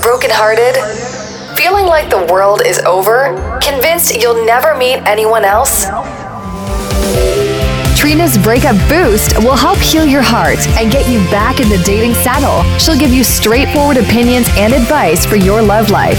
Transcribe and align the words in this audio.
brokenhearted? 0.00 0.76
Feeling 1.56 1.86
like 1.86 2.10
the 2.10 2.26
world 2.32 2.62
is 2.64 2.78
over? 2.80 3.58
Convinced 3.62 4.16
you'll 4.16 4.44
never 4.44 4.76
meet 4.76 4.96
anyone 5.06 5.44
else? 5.44 5.86
Trina's 7.98 8.38
Breakup 8.38 8.76
Boost 8.88 9.36
will 9.38 9.56
help 9.56 9.78
heal 9.78 10.06
your 10.06 10.22
heart 10.22 10.58
and 10.78 10.92
get 10.92 11.10
you 11.10 11.18
back 11.30 11.60
in 11.60 11.68
the 11.68 11.82
dating 11.84 12.14
saddle. 12.14 12.62
She'll 12.78 12.98
give 12.98 13.10
you 13.10 13.24
straightforward 13.24 13.96
opinions 13.96 14.46
and 14.52 14.72
advice 14.72 15.26
for 15.26 15.36
your 15.36 15.60
love 15.60 15.90
life. 15.90 16.18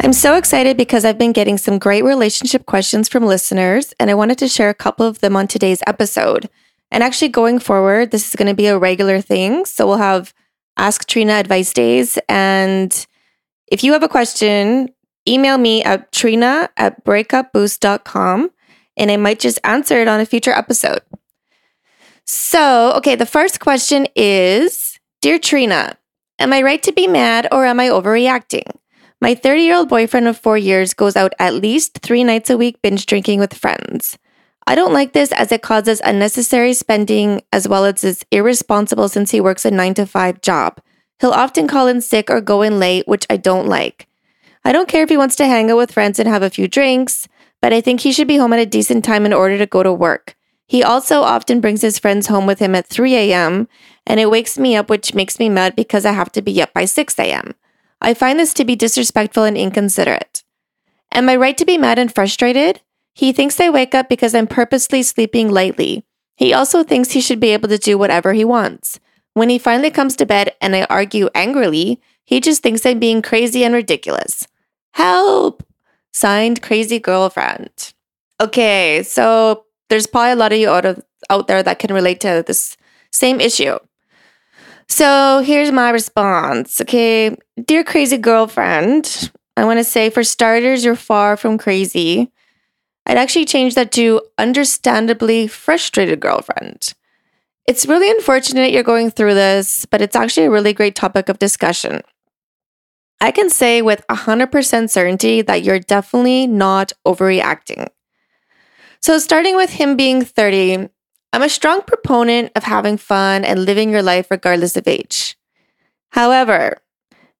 I'm 0.00 0.12
so 0.12 0.36
excited 0.36 0.76
because 0.76 1.04
I've 1.04 1.18
been 1.18 1.32
getting 1.32 1.58
some 1.58 1.78
great 1.78 2.04
relationship 2.04 2.66
questions 2.66 3.08
from 3.08 3.24
listeners, 3.24 3.94
and 3.98 4.10
I 4.10 4.14
wanted 4.14 4.38
to 4.38 4.48
share 4.48 4.68
a 4.68 4.74
couple 4.74 5.06
of 5.06 5.20
them 5.20 5.34
on 5.34 5.48
today's 5.48 5.82
episode. 5.86 6.48
And 6.92 7.02
actually, 7.02 7.30
going 7.30 7.58
forward, 7.58 8.10
this 8.10 8.28
is 8.28 8.36
going 8.36 8.48
to 8.48 8.54
be 8.54 8.66
a 8.66 8.78
regular 8.78 9.20
thing. 9.20 9.64
So 9.64 9.86
we'll 9.86 9.96
have 9.96 10.32
Ask 10.76 11.06
Trina 11.06 11.34
advice 11.34 11.72
days. 11.72 12.18
And 12.28 13.06
if 13.68 13.82
you 13.82 13.92
have 13.92 14.02
a 14.02 14.08
question, 14.08 14.90
email 15.28 15.58
me 15.58 15.82
at 15.82 16.12
trina 16.12 16.70
at 16.76 17.04
breakupboost.com 17.04 18.50
and 18.96 19.10
I 19.10 19.16
might 19.16 19.40
just 19.40 19.58
answer 19.64 20.00
it 20.00 20.08
on 20.08 20.20
a 20.20 20.26
future 20.26 20.52
episode. 20.52 21.00
So, 22.24 22.92
okay, 22.96 23.14
the 23.14 23.26
first 23.26 23.60
question 23.60 24.06
is 24.16 24.98
Dear 25.22 25.38
Trina, 25.38 25.96
am 26.38 26.52
I 26.52 26.62
right 26.62 26.82
to 26.82 26.92
be 26.92 27.06
mad 27.06 27.48
or 27.52 27.64
am 27.66 27.80
I 27.80 27.88
overreacting? 27.88 28.68
My 29.20 29.34
30 29.34 29.62
year 29.62 29.76
old 29.76 29.88
boyfriend 29.88 30.28
of 30.28 30.36
four 30.36 30.58
years 30.58 30.92
goes 30.92 31.16
out 31.16 31.32
at 31.38 31.54
least 31.54 31.98
three 32.02 32.24
nights 32.24 32.50
a 32.50 32.56
week 32.56 32.82
binge 32.82 33.06
drinking 33.06 33.40
with 33.40 33.54
friends. 33.54 34.18
I 34.68 34.74
don't 34.74 34.92
like 34.92 35.12
this 35.12 35.30
as 35.32 35.52
it 35.52 35.62
causes 35.62 36.00
unnecessary 36.04 36.72
spending 36.72 37.42
as 37.52 37.68
well 37.68 37.84
as 37.84 38.02
is 38.02 38.24
irresponsible 38.32 39.08
since 39.08 39.30
he 39.30 39.40
works 39.40 39.64
a 39.64 39.70
9 39.70 39.94
to 39.94 40.06
5 40.06 40.40
job. 40.40 40.80
He'll 41.20 41.30
often 41.30 41.68
call 41.68 41.86
in 41.86 42.00
sick 42.00 42.28
or 42.28 42.40
go 42.40 42.62
in 42.62 42.78
late, 42.78 43.06
which 43.06 43.26
I 43.30 43.36
don't 43.36 43.68
like. 43.68 44.08
I 44.64 44.72
don't 44.72 44.88
care 44.88 45.04
if 45.04 45.08
he 45.08 45.16
wants 45.16 45.36
to 45.36 45.46
hang 45.46 45.70
out 45.70 45.76
with 45.76 45.92
friends 45.92 46.18
and 46.18 46.28
have 46.28 46.42
a 46.42 46.50
few 46.50 46.66
drinks, 46.66 47.28
but 47.62 47.72
I 47.72 47.80
think 47.80 48.00
he 48.00 48.12
should 48.12 48.26
be 48.26 48.36
home 48.38 48.52
at 48.52 48.58
a 48.58 48.66
decent 48.66 49.04
time 49.04 49.24
in 49.24 49.32
order 49.32 49.56
to 49.56 49.66
go 49.66 49.84
to 49.84 49.92
work. 49.92 50.34
He 50.66 50.82
also 50.82 51.22
often 51.22 51.60
brings 51.60 51.82
his 51.82 52.00
friends 52.00 52.26
home 52.26 52.44
with 52.44 52.58
him 52.58 52.74
at 52.74 52.88
3 52.88 53.14
a.m., 53.14 53.68
and 54.04 54.18
it 54.18 54.30
wakes 54.30 54.58
me 54.58 54.74
up, 54.74 54.90
which 54.90 55.14
makes 55.14 55.38
me 55.38 55.48
mad 55.48 55.76
because 55.76 56.04
I 56.04 56.12
have 56.12 56.32
to 56.32 56.42
be 56.42 56.60
up 56.60 56.72
by 56.74 56.84
6 56.84 57.18
a.m. 57.20 57.54
I 58.00 58.14
find 58.14 58.38
this 58.38 58.52
to 58.54 58.64
be 58.64 58.74
disrespectful 58.74 59.44
and 59.44 59.56
inconsiderate. 59.56 60.42
Am 61.12 61.28
I 61.28 61.36
right 61.36 61.56
to 61.56 61.64
be 61.64 61.78
mad 61.78 62.00
and 62.00 62.12
frustrated? 62.12 62.80
He 63.16 63.32
thinks 63.32 63.58
I 63.58 63.70
wake 63.70 63.94
up 63.94 64.10
because 64.10 64.34
I'm 64.34 64.46
purposely 64.46 65.02
sleeping 65.02 65.50
lightly. 65.50 66.04
He 66.36 66.52
also 66.52 66.82
thinks 66.82 67.12
he 67.12 67.22
should 67.22 67.40
be 67.40 67.48
able 67.54 67.70
to 67.70 67.78
do 67.78 67.96
whatever 67.96 68.34
he 68.34 68.44
wants. 68.44 69.00
When 69.32 69.48
he 69.48 69.58
finally 69.58 69.90
comes 69.90 70.16
to 70.16 70.26
bed 70.26 70.54
and 70.60 70.76
I 70.76 70.86
argue 70.90 71.30
angrily, 71.34 71.98
he 72.26 72.42
just 72.42 72.62
thinks 72.62 72.84
I'm 72.84 72.98
being 72.98 73.22
crazy 73.22 73.64
and 73.64 73.72
ridiculous. 73.72 74.46
Help! 74.92 75.62
Signed, 76.12 76.60
crazy 76.60 76.98
girlfriend. 76.98 77.94
Okay, 78.38 79.02
so 79.02 79.64
there's 79.88 80.06
probably 80.06 80.32
a 80.32 80.36
lot 80.36 80.52
of 80.52 80.58
you 80.58 80.68
out, 80.68 80.84
of, 80.84 81.02
out 81.30 81.46
there 81.46 81.62
that 81.62 81.78
can 81.78 81.94
relate 81.94 82.20
to 82.20 82.44
this 82.46 82.76
same 83.12 83.40
issue. 83.40 83.78
So 84.90 85.40
here's 85.42 85.72
my 85.72 85.88
response. 85.88 86.82
Okay, 86.82 87.34
dear 87.64 87.82
crazy 87.82 88.18
girlfriend, 88.18 89.30
I 89.56 89.64
want 89.64 89.78
to 89.78 89.84
say 89.84 90.10
for 90.10 90.22
starters, 90.22 90.84
you're 90.84 90.96
far 90.96 91.38
from 91.38 91.56
crazy. 91.56 92.30
I'd 93.06 93.18
actually 93.18 93.44
change 93.44 93.74
that 93.76 93.92
to 93.92 94.20
understandably 94.36 95.46
frustrated 95.46 96.20
girlfriend. 96.20 96.92
It's 97.68 97.86
really 97.86 98.10
unfortunate 98.10 98.72
you're 98.72 98.82
going 98.82 99.10
through 99.10 99.34
this, 99.34 99.86
but 99.86 100.00
it's 100.00 100.16
actually 100.16 100.46
a 100.46 100.50
really 100.50 100.72
great 100.72 100.94
topic 100.94 101.28
of 101.28 101.38
discussion. 101.38 102.02
I 103.20 103.30
can 103.30 103.48
say 103.48 103.80
with 103.80 104.06
100% 104.08 104.90
certainty 104.90 105.40
that 105.42 105.62
you're 105.62 105.78
definitely 105.78 106.46
not 106.46 106.92
overreacting. 107.06 107.88
So, 109.00 109.18
starting 109.18 109.56
with 109.56 109.70
him 109.70 109.96
being 109.96 110.24
30, 110.24 110.88
I'm 111.32 111.42
a 111.42 111.48
strong 111.48 111.82
proponent 111.82 112.52
of 112.56 112.64
having 112.64 112.96
fun 112.96 113.44
and 113.44 113.64
living 113.64 113.90
your 113.90 114.02
life 114.02 114.30
regardless 114.30 114.76
of 114.76 114.88
age. 114.88 115.36
However, 116.10 116.78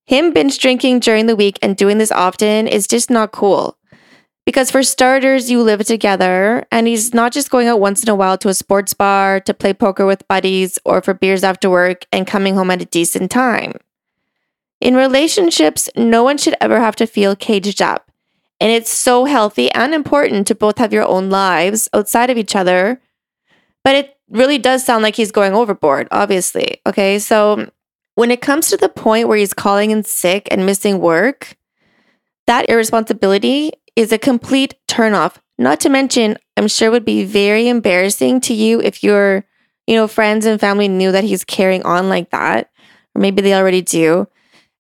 him 0.05 0.33
binge 0.33 0.59
drinking 0.59 1.01
during 1.01 1.27
the 1.27 1.37
week 1.37 1.59
and 1.63 1.77
doing 1.77 1.99
this 1.99 2.13
often 2.13 2.69
is 2.69 2.87
just 2.87 3.11
not 3.11 3.33
cool. 3.33 3.79
Because 4.47 4.71
for 4.71 4.84
starters, 4.84 5.51
you 5.51 5.61
live 5.61 5.84
together, 5.84 6.65
and 6.71 6.87
he's 6.87 7.12
not 7.12 7.33
just 7.33 7.51
going 7.51 7.67
out 7.67 7.81
once 7.81 8.05
in 8.05 8.09
a 8.09 8.15
while 8.15 8.39
to 8.39 8.49
a 8.49 8.55
sports 8.55 8.95
bar 8.95 9.41
to 9.41 9.53
play 9.53 9.75
poker 9.75 10.07
with 10.07 10.27
buddies 10.29 10.79
or 10.84 11.03
for 11.03 11.12
beers 11.12 11.43
after 11.43 11.69
work 11.69 12.07
and 12.12 12.29
coming 12.29 12.55
home 12.55 12.71
at 12.71 12.81
a 12.81 12.87
decent 12.87 13.29
time. 13.29 13.73
In 14.81 14.95
relationships, 14.95 15.91
no 15.97 16.23
one 16.23 16.39
should 16.39 16.55
ever 16.61 16.79
have 16.79 16.95
to 16.97 17.09
feel 17.09 17.34
caged 17.34 17.83
up. 17.83 18.11
And 18.61 18.71
it's 18.71 18.91
so 18.91 19.25
healthy 19.25 19.71
and 19.73 19.93
important 19.93 20.47
to 20.47 20.55
both 20.55 20.78
have 20.78 20.93
your 20.93 21.05
own 21.05 21.28
lives 21.28 21.89
outside 21.93 22.31
of 22.31 22.39
each 22.39 22.55
other. 22.55 23.01
But 23.83 23.97
it 23.97 24.17
really 24.31 24.59
does 24.59 24.84
sound 24.84 25.03
like 25.03 25.17
he's 25.17 25.33
going 25.33 25.55
overboard, 25.55 26.09
obviously. 26.11 26.81
Okay. 26.87 27.19
So 27.19 27.69
when 28.15 28.31
it 28.31 28.41
comes 28.41 28.69
to 28.69 28.77
the 28.77 28.89
point 28.89 29.28
where 29.28 29.37
he's 29.37 29.53
calling 29.53 29.91
in 29.91 30.05
sick 30.05 30.49
and 30.51 30.65
missing 30.65 31.01
work, 31.01 31.57
that 32.47 32.69
irresponsibility 32.71 33.73
is 33.97 34.12
a 34.12 34.19
complete 34.19 34.75
turnoff. 34.87 35.37
Not 35.59 35.81
to 35.81 35.89
mention, 35.89 36.37
I'm 36.57 36.69
sure 36.69 36.91
would 36.91 37.05
be 37.05 37.25
very 37.25 37.69
embarrassing 37.69 38.43
to 38.43 38.55
you 38.55 38.81
if 38.81 39.03
your, 39.03 39.45
you 39.87 39.97
know, 39.97 40.07
friends 40.07 40.45
and 40.45 40.61
family 40.61 40.87
knew 40.87 41.11
that 41.12 41.25
he's 41.25 41.45
carrying 41.45 41.83
on 41.83 42.09
like 42.09 42.31
that, 42.31 42.71
or 43.15 43.21
maybe 43.21 43.41
they 43.43 43.55
already 43.55 43.83
do. 43.83 44.29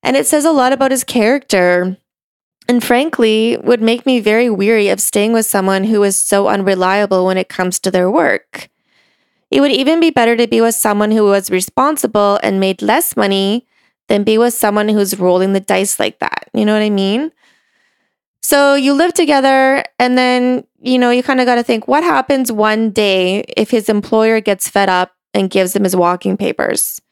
And 0.02 0.16
it 0.16 0.26
says 0.26 0.44
a 0.44 0.52
lot 0.52 0.72
about 0.72 0.90
his 0.90 1.02
character. 1.02 1.96
And 2.68 2.84
frankly, 2.84 3.56
would 3.62 3.80
make 3.80 4.04
me 4.04 4.20
very 4.20 4.50
weary 4.50 4.88
of 4.88 5.00
staying 5.00 5.32
with 5.32 5.46
someone 5.46 5.84
who 5.84 6.02
is 6.02 6.20
so 6.20 6.48
unreliable 6.48 7.24
when 7.24 7.38
it 7.38 7.48
comes 7.48 7.78
to 7.80 7.90
their 7.90 8.10
work. 8.10 8.68
It 9.50 9.60
would 9.60 9.70
even 9.70 10.00
be 10.00 10.10
better 10.10 10.36
to 10.36 10.46
be 10.46 10.60
with 10.60 10.74
someone 10.74 11.12
who 11.12 11.24
was 11.24 11.50
responsible 11.50 12.40
and 12.42 12.60
made 12.60 12.82
less 12.82 13.16
money 13.16 13.66
than 14.08 14.24
be 14.24 14.36
with 14.36 14.54
someone 14.54 14.88
who's 14.88 15.18
rolling 15.18 15.52
the 15.52 15.60
dice 15.60 15.98
like 15.98 16.18
that. 16.18 16.48
You 16.52 16.64
know 16.64 16.72
what 16.72 16.82
I 16.82 16.90
mean? 16.90 17.32
So 18.46 18.76
you 18.76 18.92
live 18.92 19.12
together, 19.12 19.82
and 19.98 20.16
then, 20.16 20.64
you 20.78 21.00
know, 21.00 21.10
you 21.10 21.24
kind 21.24 21.40
of 21.40 21.46
got 21.46 21.56
to 21.56 21.64
think 21.64 21.88
what 21.88 22.04
happens 22.04 22.52
one 22.52 22.90
day 22.90 23.40
if 23.56 23.72
his 23.72 23.88
employer 23.88 24.40
gets 24.40 24.68
fed 24.68 24.88
up 24.88 25.16
and 25.34 25.50
gives 25.50 25.74
him 25.74 25.82
his 25.82 25.96
walking 25.96 26.36
papers? 26.36 27.02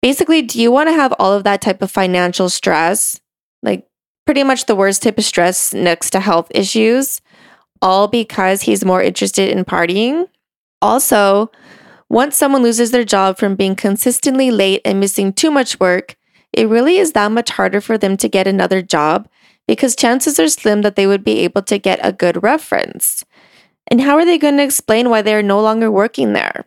Basically, 0.00 0.40
do 0.40 0.58
you 0.58 0.72
want 0.72 0.88
to 0.88 0.94
have 0.94 1.12
all 1.18 1.34
of 1.34 1.44
that 1.44 1.60
type 1.60 1.82
of 1.82 1.90
financial 1.90 2.48
stress? 2.48 3.20
Like, 3.62 3.86
pretty 4.24 4.42
much 4.42 4.64
the 4.64 4.74
worst 4.74 5.02
type 5.02 5.18
of 5.18 5.24
stress 5.26 5.74
next 5.74 6.08
to 6.12 6.20
health 6.20 6.50
issues, 6.54 7.20
all 7.82 8.08
because 8.08 8.62
he's 8.62 8.86
more 8.86 9.02
interested 9.02 9.50
in 9.50 9.66
partying? 9.66 10.30
Also, 10.80 11.50
once 12.08 12.38
someone 12.38 12.62
loses 12.62 12.90
their 12.90 13.04
job 13.04 13.36
from 13.36 13.54
being 13.54 13.76
consistently 13.76 14.50
late 14.50 14.80
and 14.86 14.98
missing 14.98 15.30
too 15.30 15.50
much 15.50 15.78
work, 15.78 16.16
it 16.54 16.70
really 16.70 16.96
is 16.96 17.12
that 17.12 17.32
much 17.32 17.50
harder 17.50 17.82
for 17.82 17.98
them 17.98 18.16
to 18.16 18.30
get 18.30 18.46
another 18.46 18.80
job 18.80 19.28
because 19.66 19.96
chances 19.96 20.38
are 20.38 20.48
slim 20.48 20.82
that 20.82 20.96
they 20.96 21.06
would 21.06 21.24
be 21.24 21.40
able 21.40 21.62
to 21.62 21.78
get 21.78 21.98
a 22.02 22.12
good 22.12 22.42
reference. 22.42 23.24
And 23.88 24.00
how 24.00 24.16
are 24.16 24.24
they 24.24 24.38
going 24.38 24.56
to 24.56 24.62
explain 24.62 25.10
why 25.10 25.22
they're 25.22 25.42
no 25.42 25.60
longer 25.60 25.90
working 25.90 26.32
there? 26.32 26.64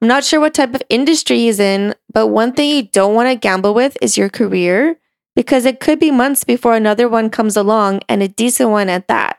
I'm 0.00 0.08
not 0.08 0.24
sure 0.24 0.40
what 0.40 0.54
type 0.54 0.74
of 0.74 0.82
industry 0.88 1.38
he's 1.38 1.60
in, 1.60 1.94
but 2.12 2.26
one 2.26 2.52
thing 2.52 2.70
you 2.70 2.82
don't 2.82 3.14
want 3.14 3.28
to 3.28 3.36
gamble 3.36 3.72
with 3.72 3.96
is 4.02 4.18
your 4.18 4.28
career 4.28 4.98
because 5.36 5.64
it 5.64 5.80
could 5.80 6.00
be 6.00 6.10
months 6.10 6.44
before 6.44 6.74
another 6.74 7.08
one 7.08 7.30
comes 7.30 7.56
along 7.56 8.00
and 8.08 8.22
a 8.22 8.28
decent 8.28 8.70
one 8.70 8.88
at 8.88 9.08
that. 9.08 9.38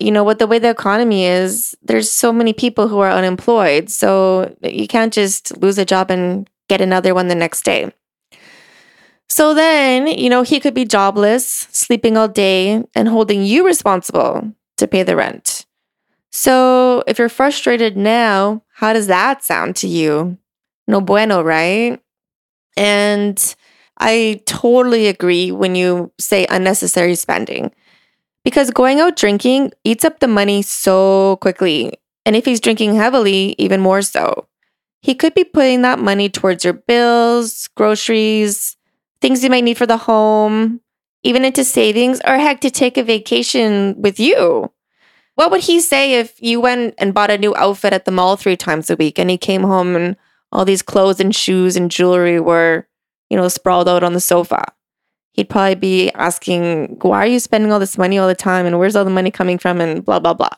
You 0.00 0.12
know, 0.12 0.22
with 0.22 0.38
the 0.38 0.46
way 0.46 0.58
the 0.58 0.70
economy 0.70 1.24
is, 1.24 1.74
there's 1.82 2.10
so 2.10 2.32
many 2.32 2.52
people 2.52 2.88
who 2.88 3.00
are 3.00 3.10
unemployed. 3.10 3.90
So 3.90 4.54
you 4.62 4.86
can't 4.86 5.12
just 5.12 5.56
lose 5.56 5.78
a 5.78 5.84
job 5.84 6.10
and 6.10 6.48
get 6.68 6.80
another 6.80 7.14
one 7.14 7.28
the 7.28 7.34
next 7.34 7.64
day. 7.64 7.90
So 9.30 9.54
then, 9.54 10.08
you 10.08 10.28
know, 10.28 10.42
he 10.42 10.58
could 10.58 10.74
be 10.74 10.84
jobless, 10.84 11.68
sleeping 11.70 12.16
all 12.16 12.26
day, 12.28 12.82
and 12.96 13.08
holding 13.08 13.44
you 13.44 13.64
responsible 13.64 14.52
to 14.76 14.88
pay 14.88 15.04
the 15.04 15.14
rent. 15.14 15.66
So 16.32 17.04
if 17.06 17.18
you're 17.18 17.28
frustrated 17.28 17.96
now, 17.96 18.64
how 18.74 18.92
does 18.92 19.06
that 19.06 19.44
sound 19.44 19.76
to 19.76 19.88
you? 19.88 20.36
No 20.88 21.00
bueno, 21.00 21.42
right? 21.42 22.00
And 22.76 23.54
I 23.98 24.42
totally 24.46 25.06
agree 25.06 25.52
when 25.52 25.76
you 25.76 26.12
say 26.18 26.46
unnecessary 26.50 27.14
spending 27.14 27.72
because 28.44 28.70
going 28.72 28.98
out 28.98 29.16
drinking 29.16 29.72
eats 29.84 30.04
up 30.04 30.18
the 30.18 30.28
money 30.28 30.62
so 30.62 31.36
quickly. 31.40 31.92
And 32.26 32.34
if 32.34 32.44
he's 32.44 32.60
drinking 32.60 32.96
heavily, 32.96 33.54
even 33.58 33.80
more 33.80 34.02
so. 34.02 34.48
He 35.02 35.14
could 35.14 35.34
be 35.34 35.44
putting 35.44 35.82
that 35.82 35.98
money 35.98 36.28
towards 36.28 36.64
your 36.64 36.74
bills, 36.74 37.68
groceries, 37.76 38.76
things 39.20 39.42
you 39.42 39.50
might 39.50 39.64
need 39.64 39.78
for 39.78 39.86
the 39.86 39.96
home, 39.96 40.80
even 41.22 41.44
into 41.44 41.64
savings, 41.64 42.20
or 42.26 42.38
heck, 42.38 42.60
to 42.60 42.70
take 42.70 42.96
a 42.96 43.02
vacation 43.02 43.94
with 44.00 44.18
you. 44.18 44.72
What 45.34 45.50
would 45.50 45.62
he 45.62 45.80
say 45.80 46.14
if 46.14 46.40
you 46.42 46.60
went 46.60 46.94
and 46.98 47.14
bought 47.14 47.30
a 47.30 47.38
new 47.38 47.54
outfit 47.56 47.92
at 47.92 48.04
the 48.04 48.10
mall 48.10 48.36
three 48.36 48.56
times 48.56 48.90
a 48.90 48.96
week 48.96 49.18
and 49.18 49.30
he 49.30 49.38
came 49.38 49.62
home 49.62 49.96
and 49.96 50.16
all 50.52 50.64
these 50.64 50.82
clothes 50.82 51.20
and 51.20 51.34
shoes 51.34 51.76
and 51.76 51.90
jewelry 51.90 52.40
were 52.40 52.88
you 53.30 53.36
know, 53.36 53.48
sprawled 53.48 53.88
out 53.88 54.02
on 54.02 54.12
the 54.12 54.20
sofa. 54.20 54.64
He'd 55.32 55.48
probably 55.48 55.76
be 55.76 56.10
asking, 56.10 56.98
Why 57.00 57.18
are 57.18 57.26
you 57.26 57.38
spending 57.38 57.72
all 57.72 57.78
this 57.78 57.96
money 57.96 58.18
all 58.18 58.28
the 58.28 58.34
time? 58.34 58.66
And 58.66 58.78
where's 58.78 58.96
all 58.96 59.04
the 59.04 59.10
money 59.10 59.30
coming 59.30 59.56
from? 59.56 59.80
And 59.80 60.04
blah, 60.04 60.18
blah, 60.18 60.34
blah. 60.34 60.50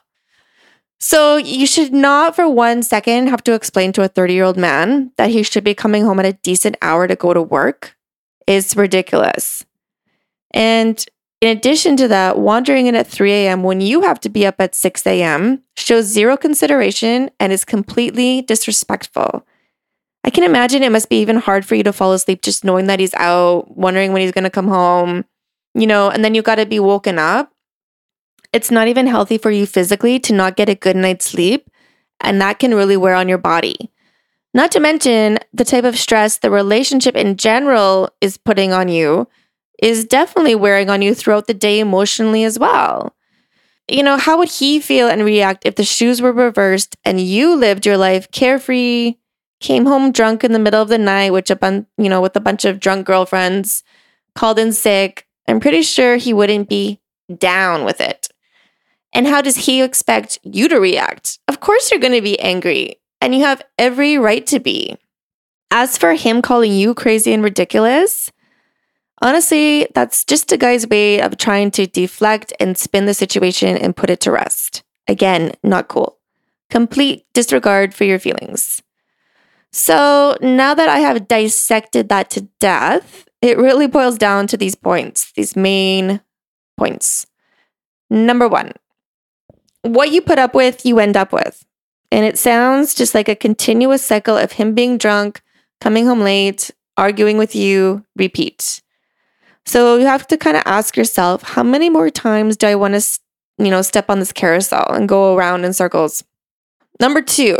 So 0.98 1.36
you 1.36 1.66
should 1.66 1.92
not 1.92 2.34
for 2.34 2.48
one 2.48 2.82
second 2.82 3.28
have 3.28 3.44
to 3.44 3.52
explain 3.52 3.92
to 3.92 4.02
a 4.02 4.08
30 4.08 4.32
year 4.32 4.44
old 4.44 4.56
man 4.56 5.12
that 5.18 5.30
he 5.30 5.42
should 5.42 5.64
be 5.64 5.74
coming 5.74 6.04
home 6.04 6.18
at 6.18 6.24
a 6.26 6.32
decent 6.32 6.76
hour 6.80 7.06
to 7.06 7.14
go 7.14 7.34
to 7.34 7.42
work. 7.42 7.96
It's 8.52 8.76
ridiculous. 8.76 9.64
And 10.52 11.02
in 11.40 11.56
addition 11.56 11.96
to 11.96 12.08
that, 12.08 12.38
wandering 12.38 12.86
in 12.86 12.94
at 12.94 13.06
3 13.06 13.32
a.m. 13.32 13.62
when 13.62 13.80
you 13.80 14.02
have 14.02 14.20
to 14.20 14.28
be 14.28 14.44
up 14.44 14.56
at 14.60 14.74
6 14.74 15.06
a.m. 15.06 15.62
shows 15.74 16.04
zero 16.04 16.36
consideration 16.36 17.30
and 17.40 17.50
is 17.50 17.64
completely 17.64 18.42
disrespectful. 18.42 19.46
I 20.22 20.30
can 20.30 20.44
imagine 20.44 20.82
it 20.82 20.92
must 20.92 21.08
be 21.08 21.20
even 21.20 21.36
hard 21.36 21.64
for 21.64 21.74
you 21.74 21.82
to 21.82 21.94
fall 21.94 22.12
asleep 22.12 22.42
just 22.42 22.62
knowing 22.62 22.88
that 22.88 23.00
he's 23.00 23.14
out, 23.14 23.74
wondering 23.74 24.12
when 24.12 24.20
he's 24.20 24.32
going 24.32 24.44
to 24.44 24.50
come 24.50 24.68
home, 24.68 25.24
you 25.74 25.86
know, 25.86 26.10
and 26.10 26.22
then 26.22 26.34
you've 26.34 26.44
got 26.44 26.56
to 26.56 26.66
be 26.66 26.78
woken 26.78 27.18
up. 27.18 27.52
It's 28.52 28.70
not 28.70 28.86
even 28.86 29.06
healthy 29.06 29.38
for 29.38 29.50
you 29.50 29.64
physically 29.64 30.20
to 30.20 30.34
not 30.34 30.56
get 30.56 30.68
a 30.68 30.74
good 30.74 30.94
night's 30.94 31.24
sleep, 31.24 31.70
and 32.20 32.38
that 32.42 32.58
can 32.58 32.74
really 32.74 32.98
wear 32.98 33.14
on 33.14 33.30
your 33.30 33.38
body. 33.38 33.90
Not 34.54 34.70
to 34.72 34.80
mention 34.80 35.38
the 35.52 35.64
type 35.64 35.84
of 35.84 35.98
stress 35.98 36.38
the 36.38 36.50
relationship 36.50 37.16
in 37.16 37.36
general 37.36 38.10
is 38.20 38.36
putting 38.36 38.72
on 38.72 38.88
you 38.88 39.28
is 39.82 40.04
definitely 40.04 40.54
wearing 40.54 40.90
on 40.90 41.02
you 41.02 41.14
throughout 41.14 41.46
the 41.46 41.54
day 41.54 41.80
emotionally 41.80 42.44
as 42.44 42.58
well. 42.58 43.16
You 43.88 44.02
know, 44.02 44.16
how 44.16 44.38
would 44.38 44.50
he 44.50 44.78
feel 44.78 45.08
and 45.08 45.24
react 45.24 45.66
if 45.66 45.74
the 45.74 45.84
shoes 45.84 46.22
were 46.22 46.32
reversed 46.32 46.96
and 47.04 47.20
you 47.20 47.56
lived 47.56 47.84
your 47.84 47.96
life 47.96 48.30
carefree, 48.30 49.14
came 49.60 49.86
home 49.86 50.12
drunk 50.12 50.44
in 50.44 50.52
the 50.52 50.58
middle 50.58 50.80
of 50.80 50.88
the 50.88 50.98
night, 50.98 51.32
which 51.32 51.50
a 51.50 51.56
bunch, 51.56 51.86
you 51.98 52.08
know, 52.08 52.20
with 52.20 52.36
a 52.36 52.40
bunch 52.40 52.64
of 52.64 52.78
drunk 52.78 53.06
girlfriends, 53.06 53.82
called 54.34 54.58
in 54.58 54.72
sick? 54.72 55.26
I'm 55.48 55.60
pretty 55.60 55.82
sure 55.82 56.16
he 56.16 56.32
wouldn't 56.32 56.68
be 56.68 57.00
down 57.38 57.84
with 57.84 58.00
it. 58.00 58.28
And 59.12 59.26
how 59.26 59.42
does 59.42 59.56
he 59.66 59.82
expect 59.82 60.38
you 60.42 60.68
to 60.68 60.78
react? 60.78 61.38
Of 61.48 61.60
course, 61.60 61.90
you're 61.90 62.00
going 62.00 62.14
to 62.14 62.22
be 62.22 62.38
angry, 62.40 62.96
and 63.22 63.34
you 63.34 63.44
have 63.44 63.62
every 63.78 64.18
right 64.18 64.46
to 64.48 64.60
be. 64.60 64.96
As 65.70 65.96
for 65.96 66.12
him 66.12 66.42
calling 66.42 66.72
you 66.72 66.92
crazy 66.92 67.32
and 67.32 67.42
ridiculous, 67.42 68.30
Honestly, 69.22 69.86
that's 69.94 70.24
just 70.24 70.50
a 70.50 70.56
guy's 70.56 70.86
way 70.88 71.22
of 71.22 71.36
trying 71.36 71.70
to 71.70 71.86
deflect 71.86 72.52
and 72.58 72.76
spin 72.76 73.06
the 73.06 73.14
situation 73.14 73.76
and 73.76 73.96
put 73.96 74.10
it 74.10 74.18
to 74.20 74.32
rest. 74.32 74.82
Again, 75.06 75.52
not 75.62 75.86
cool. 75.86 76.18
Complete 76.70 77.24
disregard 77.32 77.94
for 77.94 78.02
your 78.02 78.18
feelings. 78.18 78.82
So 79.70 80.36
now 80.42 80.74
that 80.74 80.88
I 80.88 80.98
have 80.98 81.28
dissected 81.28 82.08
that 82.08 82.30
to 82.30 82.48
death, 82.58 83.24
it 83.40 83.58
really 83.58 83.86
boils 83.86 84.18
down 84.18 84.48
to 84.48 84.56
these 84.56 84.74
points, 84.74 85.30
these 85.32 85.54
main 85.54 86.20
points. 86.76 87.26
Number 88.10 88.48
one, 88.48 88.72
what 89.82 90.10
you 90.10 90.20
put 90.20 90.40
up 90.40 90.52
with, 90.52 90.84
you 90.84 90.98
end 90.98 91.16
up 91.16 91.32
with. 91.32 91.64
And 92.12 92.26
it 92.26 92.36
sounds 92.36 92.94
just 92.94 93.14
like 93.14 93.30
a 93.30 93.34
continuous 93.34 94.04
cycle 94.04 94.36
of 94.36 94.52
him 94.52 94.74
being 94.74 94.98
drunk, 94.98 95.40
coming 95.80 96.04
home 96.04 96.20
late, 96.20 96.70
arguing 96.98 97.38
with 97.38 97.56
you, 97.56 98.04
repeat. 98.16 98.82
So 99.64 99.96
you 99.96 100.04
have 100.04 100.26
to 100.26 100.36
kind 100.36 100.58
of 100.58 100.62
ask 100.66 100.94
yourself, 100.94 101.42
how 101.42 101.62
many 101.62 101.88
more 101.88 102.10
times 102.10 102.58
do 102.58 102.66
I 102.66 102.74
want 102.74 103.00
to, 103.00 103.20
you 103.56 103.70
know, 103.70 103.80
step 103.80 104.10
on 104.10 104.18
this 104.18 104.30
carousel 104.30 104.92
and 104.92 105.08
go 105.08 105.34
around 105.34 105.64
in 105.64 105.72
circles? 105.72 106.22
Number 107.00 107.22
two, 107.22 107.56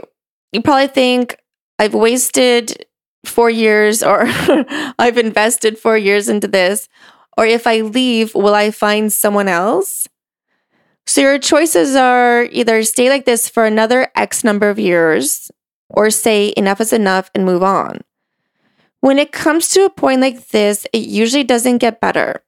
you 0.53 0.61
probably 0.61 0.89
think 0.89 1.39
I've 1.79 1.95
wasted 1.95 2.85
four 3.25 3.49
years 3.49 4.03
or 4.03 4.25
I've 4.99 5.17
invested 5.17 5.79
four 5.79 5.97
years 5.97 6.29
into 6.29 6.47
this. 6.47 6.91
Or 7.39 7.47
if 7.47 7.67
I 7.67 7.81
leave, 7.81 8.35
will 8.35 8.55
I 8.55 8.71
find 8.71 9.11
someone 9.11 9.49
else? 9.49 10.09
So 11.07 11.21
your 11.21 11.39
choices 11.39 11.97
are 11.97 12.45
either 12.45 12.83
stay 12.85 13.09
like 13.09 13.25
this 13.25 13.49
for 13.49 13.65
another 13.65 14.09
X 14.15 14.45
number 14.45 14.71
of 14.71 14.79
years 14.79 15.51
or 15.89 16.11
say 16.11 16.53
enough 16.57 16.81
is 16.81 16.93
enough 16.93 17.31
and 17.35 17.45
move 17.45 17.63
on. 17.63 18.01
When 19.01 19.19
it 19.19 19.33
comes 19.33 19.69
to 19.71 19.85
a 19.85 19.91
point 19.91 20.21
like 20.21 20.49
this, 20.49 20.87
it 20.93 21.09
usually 21.09 21.45
doesn't 21.45 21.79
get 21.79 22.01
better, 22.01 22.43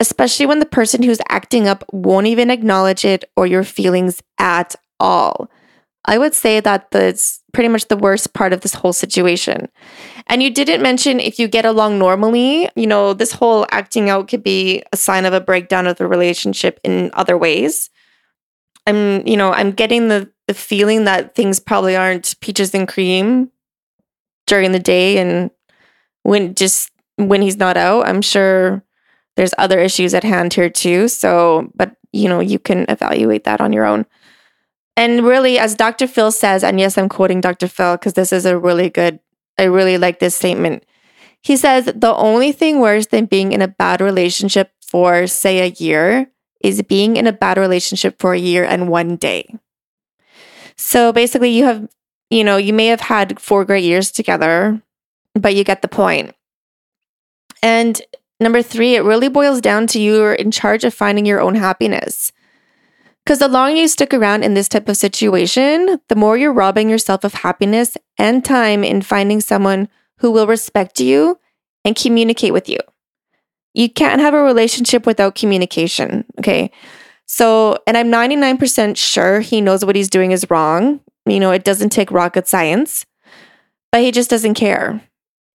especially 0.00 0.46
when 0.46 0.58
the 0.58 0.66
person 0.66 1.02
who's 1.02 1.20
acting 1.28 1.68
up 1.68 1.84
won't 1.92 2.26
even 2.26 2.50
acknowledge 2.50 3.04
it 3.04 3.24
or 3.36 3.46
your 3.46 3.62
feelings 3.62 4.22
at 4.38 4.74
all. 4.98 5.50
I 6.06 6.16
would 6.16 6.34
say 6.34 6.60
that 6.60 6.90
that's 6.90 7.42
pretty 7.52 7.68
much 7.68 7.88
the 7.88 7.96
worst 7.96 8.32
part 8.32 8.54
of 8.54 8.62
this 8.62 8.72
whole 8.72 8.94
situation. 8.94 9.68
And 10.28 10.42
you 10.42 10.50
didn't 10.50 10.82
mention 10.82 11.20
if 11.20 11.38
you 11.38 11.46
get 11.46 11.66
along 11.66 11.98
normally, 11.98 12.70
you 12.74 12.86
know, 12.86 13.12
this 13.12 13.32
whole 13.32 13.66
acting 13.70 14.08
out 14.08 14.28
could 14.28 14.42
be 14.42 14.82
a 14.92 14.96
sign 14.96 15.26
of 15.26 15.34
a 15.34 15.40
breakdown 15.40 15.86
of 15.86 15.98
the 15.98 16.08
relationship 16.08 16.80
in 16.82 17.10
other 17.12 17.36
ways. 17.36 17.90
I'm, 18.88 19.26
you 19.26 19.36
know, 19.36 19.52
I'm 19.52 19.72
getting 19.72 20.08
the 20.08 20.30
the 20.46 20.54
feeling 20.54 21.04
that 21.04 21.34
things 21.34 21.60
probably 21.60 21.94
aren't 21.94 22.34
peaches 22.40 22.74
and 22.74 22.88
cream 22.88 23.50
during 24.46 24.72
the 24.72 24.78
day 24.78 25.18
and 25.18 25.50
when 26.22 26.54
just 26.54 26.90
when 27.16 27.42
he's 27.42 27.58
not 27.58 27.76
out, 27.76 28.08
I'm 28.08 28.22
sure 28.22 28.82
there's 29.36 29.52
other 29.58 29.78
issues 29.78 30.14
at 30.14 30.24
hand 30.24 30.54
here 30.54 30.70
too. 30.70 31.08
So, 31.08 31.70
but 31.74 31.96
you 32.12 32.28
know, 32.28 32.40
you 32.40 32.58
can 32.58 32.86
evaluate 32.88 33.44
that 33.44 33.60
on 33.60 33.72
your 33.72 33.84
own. 33.84 34.06
And 34.96 35.22
really, 35.22 35.58
as 35.58 35.74
Dr. 35.74 36.08
Phil 36.08 36.32
says, 36.32 36.64
and 36.64 36.80
yes, 36.80 36.96
I'm 36.96 37.08
quoting 37.08 37.40
Dr. 37.40 37.68
Phil 37.68 37.96
because 37.96 38.14
this 38.14 38.32
is 38.32 38.46
a 38.46 38.58
really 38.58 38.88
good, 38.88 39.20
I 39.58 39.64
really 39.64 39.98
like 39.98 40.18
this 40.18 40.34
statement. 40.34 40.84
He 41.42 41.56
says, 41.56 41.84
the 41.94 42.14
only 42.14 42.52
thing 42.52 42.80
worse 42.80 43.06
than 43.06 43.26
being 43.26 43.52
in 43.52 43.62
a 43.62 43.68
bad 43.68 44.00
relationship 44.00 44.72
for, 44.80 45.26
say, 45.26 45.60
a 45.60 45.74
year 45.78 46.32
is 46.60 46.82
being 46.82 47.16
in 47.16 47.26
a 47.26 47.32
bad 47.32 47.58
relationship 47.58 48.18
for 48.18 48.34
a 48.34 48.38
year 48.38 48.64
and 48.64 48.88
one 48.88 49.16
day. 49.16 49.54
So 50.76 51.12
basically, 51.12 51.50
you 51.50 51.64
have, 51.64 51.88
you 52.30 52.44
know, 52.44 52.56
you 52.56 52.72
may 52.72 52.86
have 52.86 53.00
had 53.00 53.40
four 53.40 53.64
great 53.64 53.84
years 53.84 54.10
together, 54.10 54.80
but 55.34 55.54
you 55.54 55.64
get 55.64 55.82
the 55.82 55.88
point. 55.88 56.34
And 57.62 58.00
number 58.40 58.62
three, 58.62 58.94
it 58.94 59.02
really 59.02 59.28
boils 59.28 59.60
down 59.60 59.86
to 59.88 60.00
you're 60.00 60.34
in 60.34 60.50
charge 60.50 60.84
of 60.84 60.94
finding 60.94 61.26
your 61.26 61.40
own 61.40 61.54
happiness. 61.54 62.32
Because 63.24 63.40
the 63.40 63.48
longer 63.48 63.80
you 63.80 63.88
stick 63.88 64.14
around 64.14 64.42
in 64.42 64.54
this 64.54 64.68
type 64.68 64.88
of 64.88 64.96
situation, 64.96 66.00
the 66.08 66.16
more 66.16 66.38
you're 66.38 66.52
robbing 66.52 66.88
yourself 66.88 67.24
of 67.24 67.34
happiness 67.34 67.96
and 68.16 68.44
time 68.44 68.82
in 68.82 69.02
finding 69.02 69.40
someone 69.40 69.88
who 70.18 70.30
will 70.30 70.46
respect 70.46 70.98
you 70.98 71.38
and 71.84 71.94
communicate 71.94 72.52
with 72.52 72.68
you. 72.68 72.78
You 73.78 73.88
can't 73.88 74.20
have 74.20 74.34
a 74.34 74.42
relationship 74.42 75.06
without 75.06 75.36
communication. 75.36 76.24
Okay. 76.40 76.72
So, 77.26 77.78
and 77.86 77.96
I'm 77.96 78.10
99% 78.10 78.96
sure 78.96 79.38
he 79.38 79.60
knows 79.60 79.84
what 79.84 79.94
he's 79.94 80.10
doing 80.10 80.32
is 80.32 80.50
wrong. 80.50 80.98
You 81.26 81.38
know, 81.38 81.52
it 81.52 81.62
doesn't 81.62 81.90
take 81.90 82.10
rocket 82.10 82.48
science, 82.48 83.06
but 83.92 84.00
he 84.00 84.10
just 84.10 84.30
doesn't 84.30 84.54
care. 84.54 85.00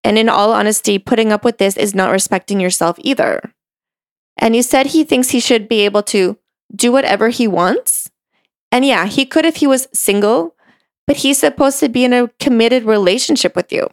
And 0.06 0.18
in 0.18 0.30
all 0.30 0.54
honesty, 0.54 1.00
putting 1.00 1.34
up 1.34 1.44
with 1.44 1.58
this 1.58 1.76
is 1.76 1.94
not 1.94 2.12
respecting 2.12 2.62
yourself 2.62 2.96
either. 3.00 3.52
And 4.38 4.56
he 4.56 4.62
said 4.62 4.86
he 4.86 5.04
thinks 5.04 5.32
he 5.32 5.42
should 5.42 5.68
be 5.68 5.82
able 5.82 6.04
to 6.04 6.38
do 6.74 6.94
whatever 6.94 7.28
he 7.28 7.46
wants. 7.46 8.10
And 8.72 8.86
yeah, 8.86 9.06
he 9.06 9.26
could 9.26 9.44
if 9.44 9.58
he 9.58 9.68
was 9.68 9.90
single, 9.94 10.56
but 11.08 11.18
he's 11.18 11.40
supposed 11.40 11.82
to 11.82 11.90
be 11.90 12.06
in 12.06 12.14
a 12.14 12.30
committed 12.40 12.86
relationship 12.86 13.54
with 13.54 13.74
you. 13.74 13.90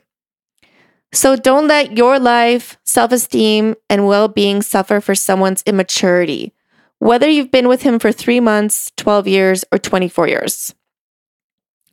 So 1.12 1.37
don't 1.37 1.67
let 1.67 1.97
your 1.97 2.19
life, 2.19 2.79
self 2.85 3.12
esteem, 3.12 3.75
and 3.88 4.07
well 4.07 4.29
being 4.29 4.62
suffer 4.62 5.00
for 5.00 5.14
someone's 5.14 5.62
immaturity, 5.67 6.55
whether 6.99 7.29
you've 7.29 7.50
been 7.50 7.69
with 7.69 7.83
him 7.83 7.99
for 7.99 8.12
three 8.12 8.40
months, 8.40 8.93
12 8.97 9.26
years, 9.26 9.64
or 9.73 9.79
24 9.79 10.29
years. 10.29 10.75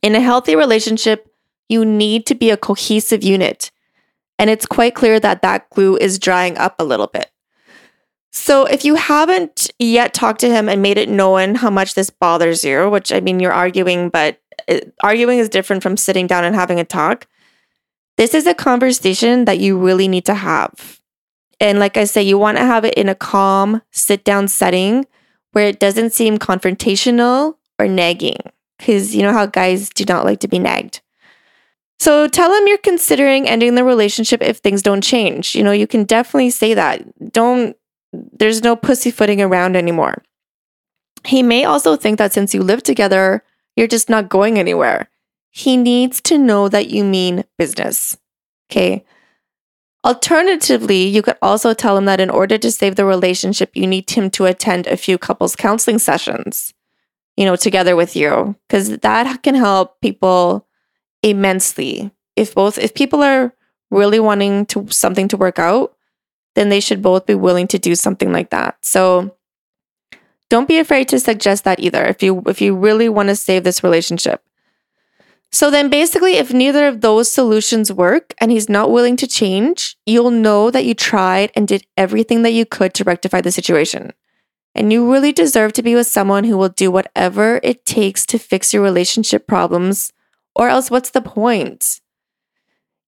In 0.02 0.14
a 0.14 0.20
healthy 0.20 0.54
relationship, 0.54 1.32
you 1.68 1.84
need 1.84 2.26
to 2.26 2.34
be 2.34 2.50
a 2.50 2.56
cohesive 2.56 3.24
unit 3.24 3.70
and 4.38 4.48
it's 4.48 4.66
quite 4.66 4.94
clear 4.94 5.18
that 5.20 5.42
that 5.42 5.68
glue 5.70 5.96
is 5.96 6.18
drying 6.18 6.56
up 6.56 6.76
a 6.78 6.84
little 6.84 7.08
bit. 7.08 7.30
So, 8.30 8.66
if 8.66 8.84
you 8.84 8.94
haven't 8.94 9.70
yet 9.78 10.14
talked 10.14 10.40
to 10.40 10.50
him 10.50 10.68
and 10.68 10.80
made 10.80 10.98
it 10.98 11.08
known 11.08 11.56
how 11.56 11.70
much 11.70 11.94
this 11.94 12.10
bothers 12.10 12.62
you, 12.62 12.88
which 12.88 13.10
I 13.10 13.20
mean, 13.20 13.40
you're 13.40 13.52
arguing, 13.52 14.10
but 14.10 14.40
uh, 14.68 14.80
arguing 15.02 15.38
is 15.38 15.48
different 15.48 15.82
from 15.82 15.96
sitting 15.96 16.26
down 16.26 16.44
and 16.44 16.54
having 16.54 16.78
a 16.78 16.84
talk. 16.84 17.26
This 18.18 18.34
is 18.34 18.46
a 18.46 18.54
conversation 18.54 19.46
that 19.46 19.60
you 19.60 19.78
really 19.78 20.08
need 20.08 20.26
to 20.26 20.34
have. 20.34 21.00
And 21.60 21.78
like 21.78 21.96
I 21.96 22.04
say, 22.04 22.22
you 22.22 22.36
want 22.36 22.58
to 22.58 22.64
have 22.64 22.84
it 22.84 22.94
in 22.94 23.08
a 23.08 23.14
calm, 23.14 23.80
sit 23.92 24.24
down 24.24 24.48
setting 24.48 25.06
where 25.52 25.66
it 25.66 25.80
doesn't 25.80 26.12
seem 26.12 26.36
confrontational 26.36 27.54
or 27.78 27.88
nagging, 27.88 28.38
because 28.76 29.14
you 29.14 29.22
know 29.22 29.32
how 29.32 29.46
guys 29.46 29.88
do 29.88 30.04
not 30.04 30.24
like 30.24 30.40
to 30.40 30.48
be 30.48 30.58
nagged. 30.58 31.00
So 32.00 32.28
tell 32.28 32.52
him 32.52 32.66
you're 32.68 32.78
considering 32.78 33.48
ending 33.48 33.76
the 33.76 33.84
relationship 33.84 34.42
if 34.42 34.58
things 34.58 34.82
don't 34.82 35.02
change. 35.02 35.54
You 35.54 35.64
know, 35.64 35.72
you 35.72 35.86
can 35.86 36.04
definitely 36.04 36.50
say 36.50 36.74
that. 36.74 37.32
Don't, 37.32 37.76
there's 38.12 38.62
no 38.62 38.76
pussyfooting 38.76 39.40
around 39.40 39.76
anymore. 39.76 40.22
He 41.24 41.42
may 41.42 41.64
also 41.64 41.96
think 41.96 42.18
that 42.18 42.32
since 42.32 42.52
you 42.52 42.62
live 42.62 42.82
together, 42.82 43.42
you're 43.74 43.88
just 43.88 44.08
not 44.08 44.28
going 44.28 44.58
anywhere. 44.58 45.08
He 45.58 45.76
needs 45.76 46.20
to 46.20 46.38
know 46.38 46.68
that 46.68 46.88
you 46.88 47.02
mean 47.02 47.42
business. 47.58 48.16
Okay. 48.70 49.04
Alternatively, 50.04 51.02
you 51.02 51.20
could 51.20 51.36
also 51.42 51.74
tell 51.74 51.96
him 51.96 52.04
that 52.04 52.20
in 52.20 52.30
order 52.30 52.56
to 52.58 52.70
save 52.70 52.94
the 52.94 53.04
relationship, 53.04 53.72
you 53.74 53.84
need 53.84 54.08
him 54.08 54.30
to 54.30 54.44
attend 54.44 54.86
a 54.86 54.96
few 54.96 55.18
couples 55.18 55.56
counseling 55.56 55.98
sessions, 55.98 56.72
you 57.36 57.44
know, 57.44 57.56
together 57.56 57.96
with 57.96 58.14
you, 58.14 58.54
because 58.68 58.98
that 58.98 59.42
can 59.42 59.56
help 59.56 60.00
people 60.00 60.64
immensely. 61.24 62.12
If 62.36 62.54
both, 62.54 62.78
if 62.78 62.94
people 62.94 63.20
are 63.24 63.52
really 63.90 64.20
wanting 64.20 64.64
to 64.66 64.86
something 64.90 65.26
to 65.26 65.36
work 65.36 65.58
out, 65.58 65.96
then 66.54 66.68
they 66.68 66.78
should 66.78 67.02
both 67.02 67.26
be 67.26 67.34
willing 67.34 67.66
to 67.66 67.80
do 67.80 67.96
something 67.96 68.30
like 68.30 68.50
that. 68.50 68.78
So 68.82 69.34
don't 70.50 70.68
be 70.68 70.78
afraid 70.78 71.08
to 71.08 71.18
suggest 71.18 71.64
that 71.64 71.80
either 71.80 72.04
if 72.04 72.22
you 72.22 72.44
if 72.46 72.60
you 72.60 72.76
really 72.76 73.08
want 73.08 73.28
to 73.30 73.34
save 73.34 73.64
this 73.64 73.82
relationship. 73.82 74.40
So 75.50 75.70
then 75.70 75.88
basically 75.88 76.34
if 76.34 76.52
neither 76.52 76.86
of 76.86 77.00
those 77.00 77.30
solutions 77.30 77.92
work 77.92 78.34
and 78.38 78.50
he's 78.50 78.68
not 78.68 78.90
willing 78.90 79.16
to 79.16 79.26
change, 79.26 79.96
you'll 80.04 80.30
know 80.30 80.70
that 80.70 80.84
you 80.84 80.94
tried 80.94 81.50
and 81.54 81.66
did 81.66 81.86
everything 81.96 82.42
that 82.42 82.52
you 82.52 82.66
could 82.66 82.92
to 82.94 83.04
rectify 83.04 83.40
the 83.40 83.50
situation. 83.50 84.12
And 84.74 84.92
you 84.92 85.10
really 85.10 85.32
deserve 85.32 85.72
to 85.74 85.82
be 85.82 85.94
with 85.94 86.06
someone 86.06 86.44
who 86.44 86.56
will 86.56 86.68
do 86.68 86.90
whatever 86.90 87.60
it 87.62 87.86
takes 87.86 88.26
to 88.26 88.38
fix 88.38 88.74
your 88.74 88.82
relationship 88.82 89.46
problems 89.46 90.12
or 90.54 90.68
else 90.68 90.90
what's 90.90 91.10
the 91.10 91.22
point? 91.22 92.00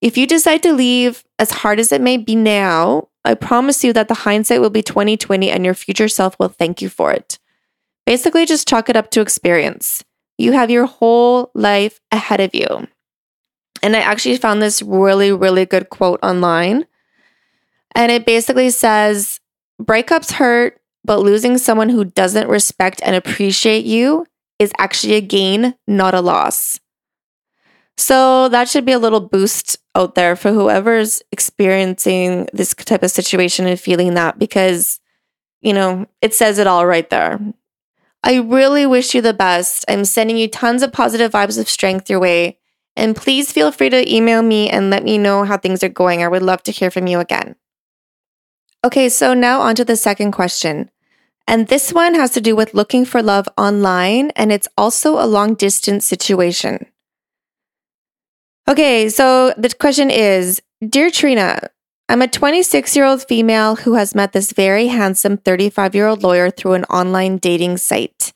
If 0.01 0.17
you 0.17 0.27
decide 0.27 0.63
to 0.63 0.73
leave, 0.73 1.25
as 1.39 1.51
hard 1.51 1.79
as 1.79 1.93
it 1.93 2.01
may 2.01 2.17
be 2.17 2.35
now, 2.35 3.09
I 3.25 3.35
promise 3.35 3.85
you 3.85 3.93
that 3.93 4.09
the 4.09 4.15
hindsight 4.15 4.61
will 4.61 4.71
be 4.71 4.83
2020 4.83 5.51
and 5.51 5.65
your 5.65 5.75
future 5.75 6.09
self 6.09 6.39
will 6.39 6.49
thank 6.49 6.81
you 6.81 6.89
for 6.89 7.13
it. 7.13 7.39
Basically, 8.07 8.47
just 8.47 8.67
chalk 8.67 8.89
it 8.89 8.97
up 8.97 9.11
to 9.11 9.21
experience. 9.21 10.03
You 10.41 10.53
have 10.53 10.71
your 10.71 10.87
whole 10.87 11.51
life 11.55 12.01
ahead 12.11 12.41
of 12.41 12.55
you. 12.55 12.89
And 13.83 13.97
I 13.97 14.01
actually 14.01 14.37
found 14.37 14.63
this 14.63 14.83
really, 14.83 15.33
really 15.33 15.67
good 15.67 15.91
quote 15.91 16.21
online. 16.23 16.87
And 17.95 18.11
it 18.13 18.27
basically 18.27 18.71
says 18.71 19.41
breakups 19.81 20.33
hurt, 20.33 20.81
but 21.05 21.21
losing 21.21 21.59
someone 21.59 21.89
who 21.89 22.05
doesn't 22.05 22.49
respect 22.49 23.01
and 23.05 23.17
appreciate 23.17 23.85
you 23.85 24.27
is 24.59 24.73
actually 24.79 25.15
a 25.15 25.21
gain, 25.21 25.75
not 25.87 26.15
a 26.15 26.21
loss. 26.21 26.79
So 27.97 28.49
that 28.49 28.69
should 28.69 28.87
be 28.87 28.93
a 28.93 28.99
little 28.99 29.21
boost 29.21 29.77
out 29.95 30.15
there 30.15 30.37
for 30.37 30.53
whoever's 30.53 31.23
experiencing 31.33 32.49
this 32.53 32.75
type 32.75 33.03
of 33.03 33.11
situation 33.11 33.67
and 33.67 33.79
feeling 33.79 34.15
that 34.15 34.39
because, 34.39 35.01
you 35.61 35.75
know, 35.75 36.07
it 36.23 36.35
says 36.35 36.59
it 36.59 36.67
all 36.67 36.87
right 36.87 37.09
there. 37.11 37.39
I 38.23 38.37
really 38.37 38.87
wish 38.87 39.15
you 39.15 39.23
the 39.23 39.33
best. 39.33 39.85
I'm 39.89 40.05
sending 40.05 40.37
you 40.37 40.49
tons 40.49 40.83
of 40.83 40.93
positive 40.93 41.33
vibes 41.33 41.59
of 41.59 41.69
strength 41.69 42.11
your 42.11 42.21
way. 42.21 42.59
And 42.97 43.17
please 43.17 43.53
feel 43.53 43.73
free 43.73 43.89
to 43.91 44.15
email 44.15 44.43
me 44.43 44.69
and 44.69 44.91
let 44.91 45.05
me 45.05 45.17
know 45.17 45.45
how 45.45 45.57
things 45.57 45.83
are 45.83 45.89
going. 45.89 46.23
I 46.23 46.29
would 46.29 46.43
love 46.43 46.63
to 46.65 46.73
hear 46.73 46.91
from 46.91 47.07
you 47.07 47.19
again. 47.19 47.57
Okay, 48.85 49.09
so 49.09 49.35
now 49.35 49.61
on 49.61 49.75
to 49.77 49.85
the 49.85 49.97
second 49.97 50.33
question. 50.33 50.91
And 51.47 51.69
this 51.69 51.93
one 51.93 52.15
has 52.15 52.31
to 52.33 52.41
do 52.41 52.55
with 52.55 52.75
looking 52.75 53.05
for 53.05 53.23
love 53.23 53.49
online, 53.59 54.31
and 54.37 54.53
it's 54.53 54.69
also 54.77 55.19
a 55.19 55.27
long 55.27 55.55
distance 55.55 56.07
situation. 56.07 56.87
Okay, 58.69 59.09
so 59.09 59.53
the 59.57 59.69
question 59.71 60.11
is 60.11 60.63
Dear 60.87 61.11
Trina, 61.11 61.69
I'm 62.11 62.23
a 62.23 62.27
26 62.27 62.97
year 62.97 63.05
old 63.05 63.23
female 63.23 63.77
who 63.77 63.95
has 63.95 64.17
met 64.17 64.33
this 64.33 64.51
very 64.51 64.89
handsome 64.89 65.37
35 65.37 65.95
year 65.95 66.09
old 66.09 66.25
lawyer 66.25 66.51
through 66.51 66.73
an 66.73 66.83
online 66.87 67.37
dating 67.37 67.77
site. 67.77 68.33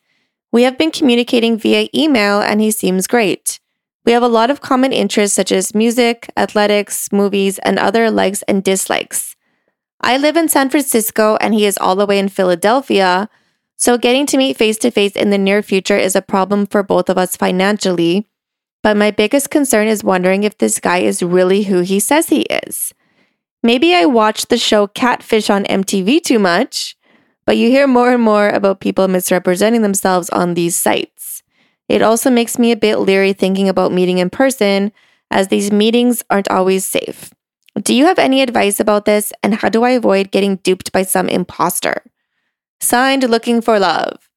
We 0.52 0.62
have 0.62 0.78
been 0.78 0.92
communicating 0.92 1.58
via 1.58 1.88
email 1.92 2.40
and 2.40 2.60
he 2.60 2.70
seems 2.70 3.08
great. 3.08 3.58
We 4.04 4.12
have 4.12 4.22
a 4.22 4.28
lot 4.28 4.48
of 4.48 4.60
common 4.60 4.92
interests 4.92 5.34
such 5.34 5.50
as 5.50 5.74
music, 5.74 6.30
athletics, 6.36 7.10
movies, 7.10 7.58
and 7.64 7.76
other 7.80 8.12
likes 8.12 8.42
and 8.42 8.62
dislikes. 8.62 9.34
I 10.00 10.18
live 10.18 10.36
in 10.36 10.48
San 10.48 10.70
Francisco 10.70 11.36
and 11.40 11.52
he 11.52 11.66
is 11.66 11.76
all 11.76 11.96
the 11.96 12.06
way 12.06 12.20
in 12.20 12.28
Philadelphia, 12.28 13.28
so 13.74 13.98
getting 13.98 14.24
to 14.26 14.36
meet 14.36 14.56
face 14.56 14.78
to 14.78 14.92
face 14.92 15.16
in 15.16 15.30
the 15.30 15.38
near 15.38 15.64
future 15.64 15.98
is 15.98 16.14
a 16.14 16.22
problem 16.22 16.66
for 16.66 16.84
both 16.84 17.10
of 17.10 17.18
us 17.18 17.34
financially 17.34 18.28
but 18.84 18.98
my 18.98 19.10
biggest 19.10 19.48
concern 19.48 19.88
is 19.88 20.04
wondering 20.04 20.44
if 20.44 20.58
this 20.58 20.78
guy 20.78 20.98
is 20.98 21.22
really 21.22 21.62
who 21.62 21.80
he 21.80 21.98
says 21.98 22.28
he 22.28 22.42
is. 22.42 22.92
Maybe 23.64 23.94
I 23.94 24.04
watched 24.04 24.50
the 24.50 24.58
show 24.58 24.86
Catfish 24.86 25.48
on 25.48 25.64
MTV 25.64 26.22
too 26.22 26.38
much, 26.38 26.98
but 27.46 27.56
you 27.56 27.70
hear 27.70 27.86
more 27.86 28.12
and 28.12 28.22
more 28.22 28.50
about 28.50 28.80
people 28.80 29.08
misrepresenting 29.08 29.80
themselves 29.80 30.28
on 30.28 30.52
these 30.52 30.76
sites. 30.76 31.42
It 31.88 32.02
also 32.02 32.28
makes 32.28 32.58
me 32.58 32.72
a 32.72 32.76
bit 32.76 32.98
leery 32.98 33.32
thinking 33.32 33.70
about 33.70 33.90
meeting 33.90 34.18
in 34.18 34.28
person, 34.28 34.92
as 35.30 35.48
these 35.48 35.72
meetings 35.72 36.22
aren't 36.28 36.50
always 36.50 36.84
safe. 36.84 37.32
Do 37.82 37.94
you 37.94 38.04
have 38.04 38.18
any 38.18 38.42
advice 38.42 38.80
about 38.80 39.06
this, 39.06 39.32
and 39.42 39.54
how 39.54 39.70
do 39.70 39.82
I 39.82 39.90
avoid 39.90 40.30
getting 40.30 40.56
duped 40.56 40.92
by 40.92 41.02
some 41.02 41.30
imposter? 41.30 42.04
Signed, 42.80 43.22
looking 43.30 43.62
for 43.62 43.78
love. 43.78 44.28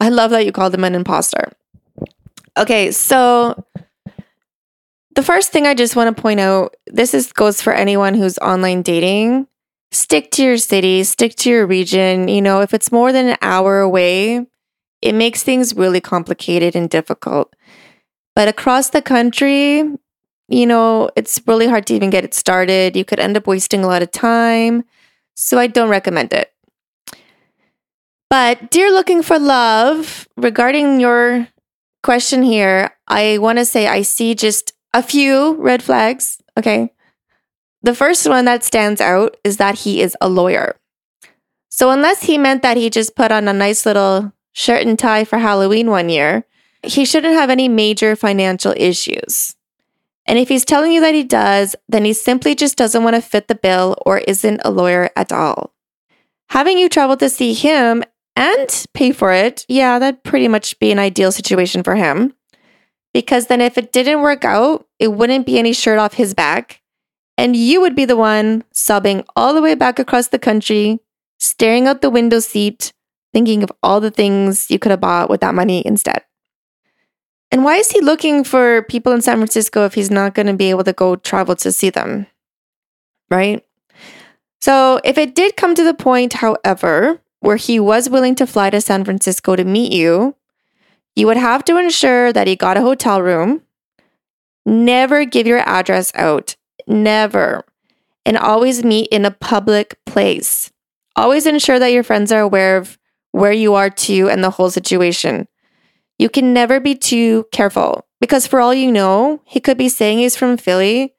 I 0.00 0.08
love 0.08 0.32
that 0.32 0.44
you 0.44 0.50
called 0.50 0.74
him 0.74 0.82
an 0.82 0.96
imposter. 0.96 1.52
Okay, 2.58 2.90
so 2.90 3.64
the 5.14 5.22
first 5.22 5.52
thing 5.52 5.66
I 5.66 5.74
just 5.74 5.96
want 5.96 6.14
to 6.14 6.22
point 6.22 6.40
out 6.40 6.76
this 6.86 7.14
is 7.14 7.32
goes 7.32 7.60
for 7.60 7.72
anyone 7.72 8.14
who's 8.14 8.38
online 8.38 8.82
dating. 8.82 9.46
Stick 9.90 10.30
to 10.32 10.42
your 10.42 10.56
city, 10.56 11.04
stick 11.04 11.34
to 11.36 11.50
your 11.50 11.66
region. 11.66 12.28
You 12.28 12.40
know, 12.40 12.60
if 12.60 12.72
it's 12.72 12.90
more 12.90 13.12
than 13.12 13.28
an 13.28 13.36
hour 13.42 13.80
away, 13.80 14.46
it 15.02 15.14
makes 15.14 15.42
things 15.42 15.74
really 15.74 16.00
complicated 16.00 16.74
and 16.74 16.88
difficult. 16.88 17.54
But 18.34 18.48
across 18.48 18.90
the 18.90 19.02
country, 19.02 19.84
you 20.48 20.66
know, 20.66 21.10
it's 21.16 21.40
really 21.46 21.66
hard 21.66 21.86
to 21.86 21.94
even 21.94 22.10
get 22.10 22.24
it 22.24 22.32
started. 22.32 22.96
You 22.96 23.04
could 23.04 23.20
end 23.20 23.36
up 23.36 23.46
wasting 23.46 23.84
a 23.84 23.86
lot 23.86 24.02
of 24.02 24.10
time. 24.10 24.84
So 25.34 25.58
I 25.58 25.66
don't 25.66 25.88
recommend 25.88 26.32
it. 26.32 26.52
But, 28.30 28.70
dear 28.70 28.90
looking 28.90 29.22
for 29.22 29.38
love, 29.38 30.26
regarding 30.38 31.00
your 31.00 31.48
question 32.02 32.42
here, 32.42 32.96
I 33.06 33.36
want 33.38 33.58
to 33.58 33.66
say 33.66 33.86
I 33.86 34.02
see 34.02 34.34
just 34.34 34.72
a 34.94 35.02
few 35.02 35.54
red 35.54 35.82
flags. 35.82 36.38
Okay. 36.58 36.92
The 37.82 37.94
first 37.94 38.28
one 38.28 38.44
that 38.44 38.62
stands 38.62 39.00
out 39.00 39.36
is 39.42 39.56
that 39.56 39.80
he 39.80 40.02
is 40.02 40.16
a 40.20 40.28
lawyer. 40.28 40.76
So, 41.68 41.90
unless 41.90 42.22
he 42.22 42.38
meant 42.38 42.62
that 42.62 42.76
he 42.76 42.90
just 42.90 43.16
put 43.16 43.32
on 43.32 43.48
a 43.48 43.52
nice 43.52 43.86
little 43.86 44.32
shirt 44.52 44.86
and 44.86 44.98
tie 44.98 45.24
for 45.24 45.38
Halloween 45.38 45.90
one 45.90 46.08
year, 46.08 46.44
he 46.82 47.04
shouldn't 47.04 47.34
have 47.34 47.50
any 47.50 47.68
major 47.68 48.14
financial 48.14 48.74
issues. 48.76 49.56
And 50.26 50.38
if 50.38 50.48
he's 50.48 50.64
telling 50.64 50.92
you 50.92 51.00
that 51.00 51.14
he 51.14 51.24
does, 51.24 51.74
then 51.88 52.04
he 52.04 52.12
simply 52.12 52.54
just 52.54 52.76
doesn't 52.76 53.02
want 53.02 53.16
to 53.16 53.22
fit 53.22 53.48
the 53.48 53.54
bill 53.54 53.96
or 54.06 54.18
isn't 54.18 54.60
a 54.64 54.70
lawyer 54.70 55.10
at 55.16 55.32
all. 55.32 55.72
Having 56.50 56.78
you 56.78 56.88
travel 56.88 57.16
to 57.16 57.30
see 57.30 57.54
him 57.54 58.04
and 58.36 58.84
pay 58.94 59.10
for 59.10 59.32
it, 59.32 59.64
yeah, 59.68 59.98
that'd 59.98 60.22
pretty 60.22 60.48
much 60.48 60.78
be 60.78 60.92
an 60.92 60.98
ideal 60.98 61.32
situation 61.32 61.82
for 61.82 61.96
him 61.96 62.34
because 63.12 63.46
then 63.46 63.60
if 63.60 63.76
it 63.76 63.92
didn't 63.92 64.22
work 64.22 64.44
out, 64.44 64.86
it 64.98 65.08
wouldn't 65.08 65.46
be 65.46 65.58
any 65.58 65.72
shirt 65.72 65.98
off 65.98 66.14
his 66.14 66.34
back. 66.34 66.80
And 67.38 67.56
you 67.56 67.80
would 67.80 67.96
be 67.96 68.04
the 68.04 68.16
one 68.16 68.64
sobbing 68.72 69.24
all 69.36 69.54
the 69.54 69.62
way 69.62 69.74
back 69.74 69.98
across 69.98 70.28
the 70.28 70.38
country, 70.38 71.00
staring 71.38 71.86
out 71.86 72.00
the 72.00 72.10
window 72.10 72.40
seat, 72.40 72.92
thinking 73.32 73.62
of 73.62 73.72
all 73.82 74.00
the 74.00 74.10
things 74.10 74.70
you 74.70 74.78
could 74.78 74.90
have 74.90 75.00
bought 75.00 75.30
with 75.30 75.40
that 75.40 75.54
money 75.54 75.82
instead. 75.84 76.22
And 77.50 77.64
why 77.64 77.76
is 77.76 77.90
he 77.90 78.00
looking 78.00 78.44
for 78.44 78.82
people 78.82 79.12
in 79.12 79.20
San 79.20 79.36
Francisco 79.36 79.84
if 79.84 79.94
he's 79.94 80.10
not 80.10 80.34
going 80.34 80.46
to 80.46 80.54
be 80.54 80.70
able 80.70 80.84
to 80.84 80.92
go 80.92 81.16
travel 81.16 81.54
to 81.56 81.70
see 81.72 81.90
them? 81.90 82.26
Right? 83.30 83.64
So, 84.60 85.00
if 85.04 85.18
it 85.18 85.34
did 85.34 85.56
come 85.56 85.74
to 85.74 85.84
the 85.84 85.92
point, 85.92 86.34
however, 86.34 87.20
where 87.40 87.56
he 87.56 87.80
was 87.80 88.08
willing 88.08 88.34
to 88.36 88.46
fly 88.46 88.70
to 88.70 88.80
San 88.80 89.04
Francisco 89.04 89.56
to 89.56 89.64
meet 89.64 89.92
you, 89.92 90.36
you 91.14 91.26
would 91.26 91.36
have 91.36 91.64
to 91.64 91.76
ensure 91.76 92.32
that 92.32 92.46
he 92.46 92.56
got 92.56 92.76
a 92.76 92.82
hotel 92.82 93.20
room. 93.20 93.62
Never 94.64 95.24
give 95.24 95.46
your 95.46 95.58
address 95.58 96.12
out. 96.14 96.56
Never. 96.86 97.64
And 98.24 98.36
always 98.36 98.84
meet 98.84 99.08
in 99.10 99.24
a 99.24 99.30
public 99.30 99.98
place. 100.06 100.70
Always 101.16 101.46
ensure 101.46 101.78
that 101.78 101.92
your 101.92 102.02
friends 102.02 102.32
are 102.32 102.40
aware 102.40 102.76
of 102.76 102.98
where 103.32 103.52
you 103.52 103.74
are 103.74 103.90
too 103.90 104.30
and 104.30 104.42
the 104.42 104.50
whole 104.50 104.70
situation. 104.70 105.48
You 106.18 106.28
can 106.28 106.52
never 106.52 106.78
be 106.78 106.94
too 106.94 107.46
careful 107.52 108.06
because, 108.20 108.46
for 108.46 108.60
all 108.60 108.72
you 108.72 108.92
know, 108.92 109.42
he 109.44 109.58
could 109.60 109.76
be 109.76 109.88
saying 109.88 110.18
he's 110.18 110.36
from 110.36 110.56
Philly, 110.56 111.14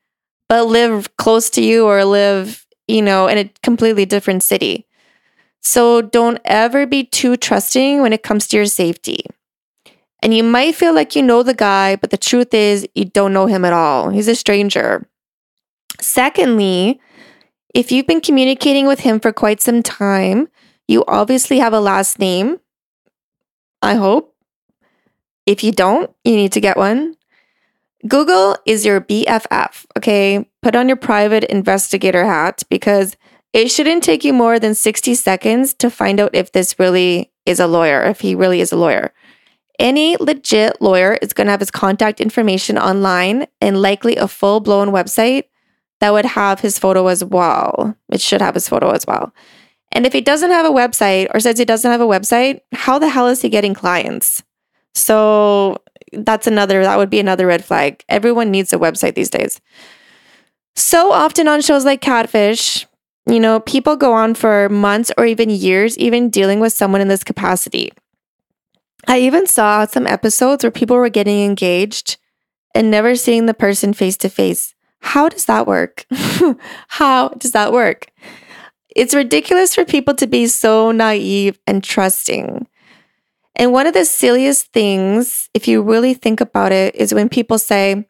but 0.48 0.68
live 0.68 1.16
close 1.18 1.50
to 1.52 1.62
you 1.62 1.86
or 1.86 2.06
live, 2.06 2.66
you 2.88 3.02
know, 3.02 3.28
in 3.28 3.38
a 3.38 3.52
completely 3.62 4.06
different 4.06 4.44
city. 4.44 4.88
So 5.62 6.02
don't 6.02 6.40
ever 6.46 6.86
be 6.86 7.04
too 7.04 7.36
trusting 7.36 8.02
when 8.02 8.14
it 8.14 8.24
comes 8.24 8.48
to 8.48 8.58
your 8.58 8.66
safety. 8.66 9.26
And 10.24 10.34
you 10.34 10.42
might 10.42 10.74
feel 10.74 10.96
like 10.96 11.18
you 11.18 11.22
know 11.22 11.44
the 11.44 11.54
guy, 11.54 11.98
but 11.98 12.10
the 12.10 12.18
truth 12.18 12.54
is 12.54 12.88
you 12.96 13.04
don't 13.04 13.34
know 13.34 13.46
him 13.46 13.66
at 13.66 13.74
all. 13.74 14.10
He's 14.10 14.30
a 14.30 14.36
stranger. 14.36 15.06
Secondly, 16.00 17.02
if 17.76 17.92
you've 17.92 18.08
been 18.08 18.22
communicating 18.22 18.88
with 18.88 19.02
him 19.02 19.20
for 19.20 19.34
quite 19.34 19.62
some 19.62 19.84
time, 19.84 20.48
you 20.88 21.04
obviously 21.10 21.60
have 21.60 21.74
a 21.74 21.82
last 21.82 22.20
name. 22.20 22.62
I 23.82 23.96
hope. 23.96 24.34
If 25.46 25.62
you 25.62 25.74
don't, 25.74 26.10
you 26.24 26.38
need 26.38 26.54
to 26.54 26.62
get 26.62 26.78
one. 26.78 27.18
Google 28.08 28.56
is 28.66 28.86
your 28.86 29.02
BFF, 29.02 29.86
okay? 29.98 30.50
Put 30.62 30.78
on 30.78 30.88
your 30.88 30.96
private 30.96 31.44
investigator 31.44 32.24
hat 32.24 32.64
because 32.70 33.18
it 33.52 33.70
shouldn't 33.70 34.04
take 34.04 34.24
you 34.24 34.32
more 34.32 34.58
than 34.58 34.74
60 34.74 35.16
seconds 35.16 35.74
to 35.74 35.90
find 35.90 36.22
out 36.22 36.34
if 36.34 36.54
this 36.54 36.80
really 36.80 37.30
is 37.46 37.60
a 37.60 37.68
lawyer, 37.68 38.02
if 38.04 38.22
he 38.22 38.36
really 38.36 38.62
is 38.62 38.72
a 38.72 38.78
lawyer. 38.78 39.12
Any 39.80 40.18
legit 40.18 40.82
lawyer 40.82 41.18
is 41.22 41.34
going 41.34 41.48
to 41.48 41.52
have 41.52 41.60
his 41.60 41.72
contact 41.72 42.22
information 42.22 42.78
online 42.78 43.48
and 43.60 43.82
likely 43.82 44.16
a 44.16 44.28
full 44.28 44.60
blown 44.60 44.90
website 44.90 45.46
that 46.00 46.14
would 46.14 46.26
have 46.26 46.60
his 46.60 46.78
photo 46.78 47.08
as 47.08 47.24
well. 47.24 47.96
It 48.10 48.22
should 48.22 48.42
have 48.42 48.54
his 48.54 48.68
photo 48.68 48.92
as 48.92 49.08
well. 49.08 49.34
And 49.92 50.06
if 50.06 50.14
he 50.14 50.22
doesn't 50.22 50.52
have 50.52 50.66
a 50.66 50.70
website 50.70 51.28
or 51.34 51.40
says 51.40 51.58
he 51.58 51.66
doesn't 51.66 51.90
have 51.90 52.02
a 52.02 52.06
website, 52.06 52.62
how 52.72 53.00
the 53.00 53.10
hell 53.10 53.28
is 53.28 53.42
he 53.42 53.50
getting 53.50 53.74
clients? 53.74 54.44
So 54.96 55.78
that's 56.12 56.48
another, 56.48 56.84
that 56.84 56.98
would 56.98 57.10
be 57.10 57.20
another 57.20 57.48
red 57.48 57.64
flag. 57.64 58.04
Everyone 58.10 58.52
needs 58.52 58.74
a 58.74 58.78
website 58.78 59.16
these 59.16 59.30
days. 59.30 59.62
So 60.76 61.12
often 61.12 61.48
on 61.48 61.62
shows 61.62 61.86
like 61.86 62.02
Catfish, 62.02 62.88
you 63.26 63.40
know, 63.40 63.60
people 63.62 63.96
go 63.96 64.14
on 64.14 64.34
for 64.34 64.70
months 64.70 65.12
or 65.18 65.26
even 65.26 65.50
years, 65.50 65.98
even 65.98 66.30
dealing 66.30 66.60
with 66.60 66.74
someone 66.74 67.02
in 67.02 67.08
this 67.08 67.24
capacity. 67.24 67.92
I 69.08 69.20
even 69.20 69.48
saw 69.48 69.86
some 69.86 70.08
episodes 70.08 70.64
where 70.64 70.72
people 70.72 70.98
were 70.98 71.10
getting 71.10 71.44
engaged 71.44 72.18
and 72.74 72.90
never 72.90 73.16
seeing 73.16 73.46
the 73.46 73.54
person 73.54 73.94
face 73.94 74.18
to 74.18 74.30
face. 74.30 74.74
How 75.02 75.30
does 75.30 75.46
that 75.46 75.68
work? 75.68 76.06
How 76.88 77.30
does 77.30 77.52
that 77.52 77.74
work? 77.74 78.08
It's 78.96 79.14
ridiculous 79.14 79.76
for 79.76 79.86
people 79.86 80.14
to 80.16 80.28
be 80.28 80.48
so 80.48 80.92
naive 80.92 81.60
and 81.68 81.84
trusting. 81.84 82.68
And 83.56 83.72
one 83.72 83.86
of 83.86 83.94
the 83.94 84.06
silliest 84.06 84.72
things, 84.72 85.50
if 85.54 85.68
you 85.68 85.82
really 85.82 86.14
think 86.14 86.42
about 86.42 86.72
it, 86.72 86.96
is 86.96 87.14
when 87.14 87.30
people 87.30 87.60
say, 87.60 88.08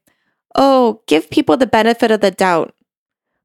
Oh, 0.55 1.01
give 1.07 1.29
people 1.29 1.57
the 1.57 1.65
benefit 1.65 2.12
of 2.12 2.21
the 2.21 2.31
doubt. 2.31 2.75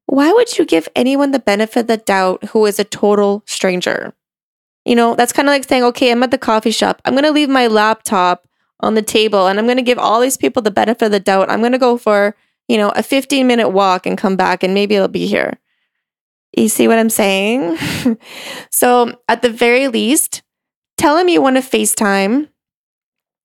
Why 0.07 0.33
would 0.33 0.59
you 0.59 0.65
give 0.65 0.89
anyone 0.95 1.31
the 1.31 1.39
benefit 1.39 1.81
of 1.81 1.87
the 1.87 1.97
doubt 1.97 2.45
who 2.51 2.67
is 2.67 2.79
a 2.79 2.85
total 2.85 3.43
stranger? 3.47 4.15
You 4.85 4.97
know, 4.97 5.15
that's 5.15 5.33
kind 5.33 5.49
of 5.49 5.53
like 5.53 5.69
saying, 5.69 5.85
okay, 5.85 6.11
I'm 6.11 6.23
at 6.23 6.31
the 6.31 6.39
coffee 6.39 6.71
shop. 6.71 7.03
I'm 7.05 7.15
going 7.15 7.25
to 7.25 7.31
leave 7.31 7.49
my 7.49 7.67
laptop 7.67 8.49
on 8.81 8.95
the 8.95 9.03
table 9.03 9.47
and 9.47 9.59
I'm 9.59 9.67
going 9.67 9.77
to 9.77 9.83
give 9.83 9.99
all 9.99 10.21
these 10.21 10.37
people 10.37 10.63
the 10.63 10.71
benefit 10.71 11.07
of 11.07 11.13
the 11.13 11.21
doubt. 11.21 11.51
I'm 11.51 11.61
going 11.61 11.73
to 11.73 11.79
go 11.79 11.99
for, 11.99 12.37
you 12.69 12.77
know, 12.77 12.91
a 12.91 13.03
15 13.03 13.47
minute 13.47 13.71
walk 13.71 14.07
and 14.07 14.17
come 14.17 14.37
back 14.37 14.63
and 14.63 14.73
maybe 14.73 14.95
it'll 14.95 15.09
be 15.09 15.27
here. 15.27 15.59
You 16.57 16.69
see 16.69 16.89
what 16.89 16.99
I'm 16.99 17.11
saying? 17.11 17.77
so, 18.71 19.21
at 19.29 19.43
the 19.43 19.51
very 19.51 19.89
least, 19.89 20.43
tell 20.97 21.19
him 21.19 21.29
you 21.29 21.43
want 21.43 21.57
to 21.57 21.63
FaceTime 21.63 22.49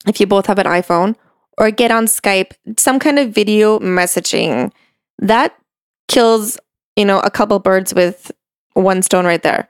if 0.07 0.19
you 0.19 0.27
both 0.27 0.47
have 0.47 0.59
an 0.59 0.65
iPhone 0.65 1.15
or 1.57 1.71
get 1.71 1.91
on 1.91 2.05
Skype, 2.05 2.53
some 2.77 2.99
kind 2.99 3.19
of 3.19 3.31
video 3.31 3.79
messaging. 3.79 4.71
That 5.19 5.55
kills, 6.07 6.57
you 6.95 7.05
know, 7.05 7.19
a 7.19 7.29
couple 7.29 7.59
birds 7.59 7.93
with 7.93 8.31
one 8.73 9.01
stone 9.01 9.25
right 9.25 9.43
there. 9.43 9.67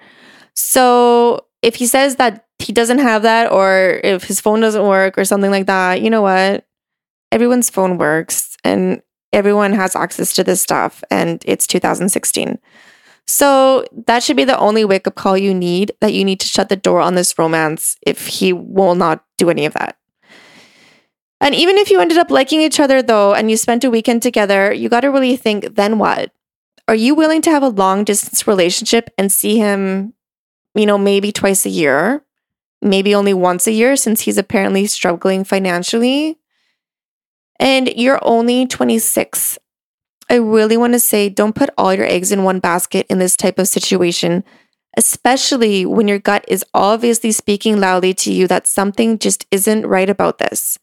So, 0.56 1.46
if 1.64 1.76
he 1.76 1.88
says 1.88 2.18
that 2.18 2.46
he 2.60 2.74
doesn't 2.74 3.00
have 3.00 3.24
that, 3.24 3.52
or 3.52 4.00
if 4.04 4.26
his 4.26 4.40
phone 4.40 4.60
doesn't 4.60 4.86
work, 4.86 5.18
or 5.18 5.26
something 5.26 5.50
like 5.50 5.66
that, 5.66 6.02
you 6.02 6.10
know 6.10 6.22
what? 6.22 6.68
Everyone's 7.32 7.70
phone 7.70 7.98
works 7.98 8.58
and 8.64 9.02
everyone 9.32 9.74
has 9.74 9.96
access 9.96 10.34
to 10.36 10.44
this 10.44 10.62
stuff, 10.62 11.04
and 11.10 11.42
it's 11.46 11.66
2016. 11.66 12.60
So 13.26 13.86
that 14.06 14.22
should 14.22 14.36
be 14.36 14.44
the 14.44 14.60
only 14.60 14.84
wake 14.84 15.08
up 15.08 15.16
call 15.16 15.38
you 15.38 15.54
need 15.54 15.94
that 16.02 16.14
you 16.14 16.26
need 16.26 16.42
to 16.42 16.48
shut 16.48 16.68
the 16.68 16.76
door 16.76 17.00
on 17.00 17.16
this 17.16 17.40
romance 17.40 17.98
if 18.06 18.28
he 18.28 18.52
will 18.52 18.96
not 18.96 19.24
do 19.38 19.50
any 19.50 19.66
of 19.66 19.74
that. 19.74 19.98
And 21.40 21.56
even 21.56 21.78
if 21.78 21.90
you 21.90 22.00
ended 22.00 22.18
up 22.18 22.30
liking 22.30 22.62
each 22.62 22.80
other 22.80 23.02
though, 23.02 23.34
and 23.34 23.50
you 23.50 23.58
spent 23.58 23.86
a 23.86 23.90
weekend 23.90 24.22
together, 24.22 24.74
you 24.74 24.90
got 24.90 25.02
to 25.02 25.12
really 25.12 25.38
think 25.38 25.76
then 25.76 25.98
what? 25.98 26.32
Are 26.90 26.96
you 26.96 27.16
willing 27.16 27.42
to 27.44 27.50
have 27.50 27.64
a 27.64 27.70
long 27.70 28.04
distance 28.04 28.46
relationship 28.46 29.10
and 29.18 29.32
see 29.32 29.58
him 29.58 30.14
you 30.76 30.86
know, 30.86 30.98
maybe 30.98 31.32
twice 31.32 31.66
a 31.66 31.70
year, 31.70 32.24
maybe 32.82 33.16
only 33.16 33.34
once 33.34 33.68
a 33.68 33.72
year 33.72 33.96
since 33.96 34.22
he's 34.22 34.38
apparently 34.38 34.86
struggling 34.86 35.44
financially. 35.44 36.38
And 37.60 37.90
you're 37.96 38.20
only 38.24 38.66
26. 38.66 39.58
I 40.30 40.36
really 40.36 40.78
want 40.78 40.94
to 40.94 41.00
say 41.00 41.30
don't 41.30 41.56
put 41.56 41.70
all 41.78 41.94
your 41.94 42.06
eggs 42.06 42.32
in 42.32 42.44
one 42.44 42.60
basket 42.60 43.06
in 43.10 43.20
this 43.20 43.38
type 43.38 43.60
of 43.60 43.68
situation, 43.68 44.44
especially 44.98 45.86
when 45.86 46.08
your 46.08 46.20
gut 46.20 46.46
is 46.48 46.66
obviously 46.74 47.32
speaking 47.32 47.80
loudly 47.80 48.14
to 48.16 48.34
you 48.34 48.48
that 48.48 48.68
something 48.68 49.20
just 49.20 49.46
isn't 49.52 49.86
right 49.86 50.10
about 50.10 50.40
this. 50.40 50.80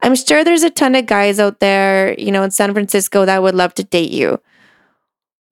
I'm 0.00 0.14
sure 0.14 0.44
there's 0.44 0.62
a 0.62 0.70
ton 0.70 0.94
of 0.94 1.06
guys 1.06 1.40
out 1.40 1.60
there, 1.60 2.14
you 2.18 2.30
know, 2.30 2.44
in 2.44 2.52
San 2.52 2.72
Francisco 2.72 3.24
that 3.24 3.42
would 3.42 3.54
love 3.54 3.74
to 3.74 3.84
date 3.84 4.12
you. 4.12 4.40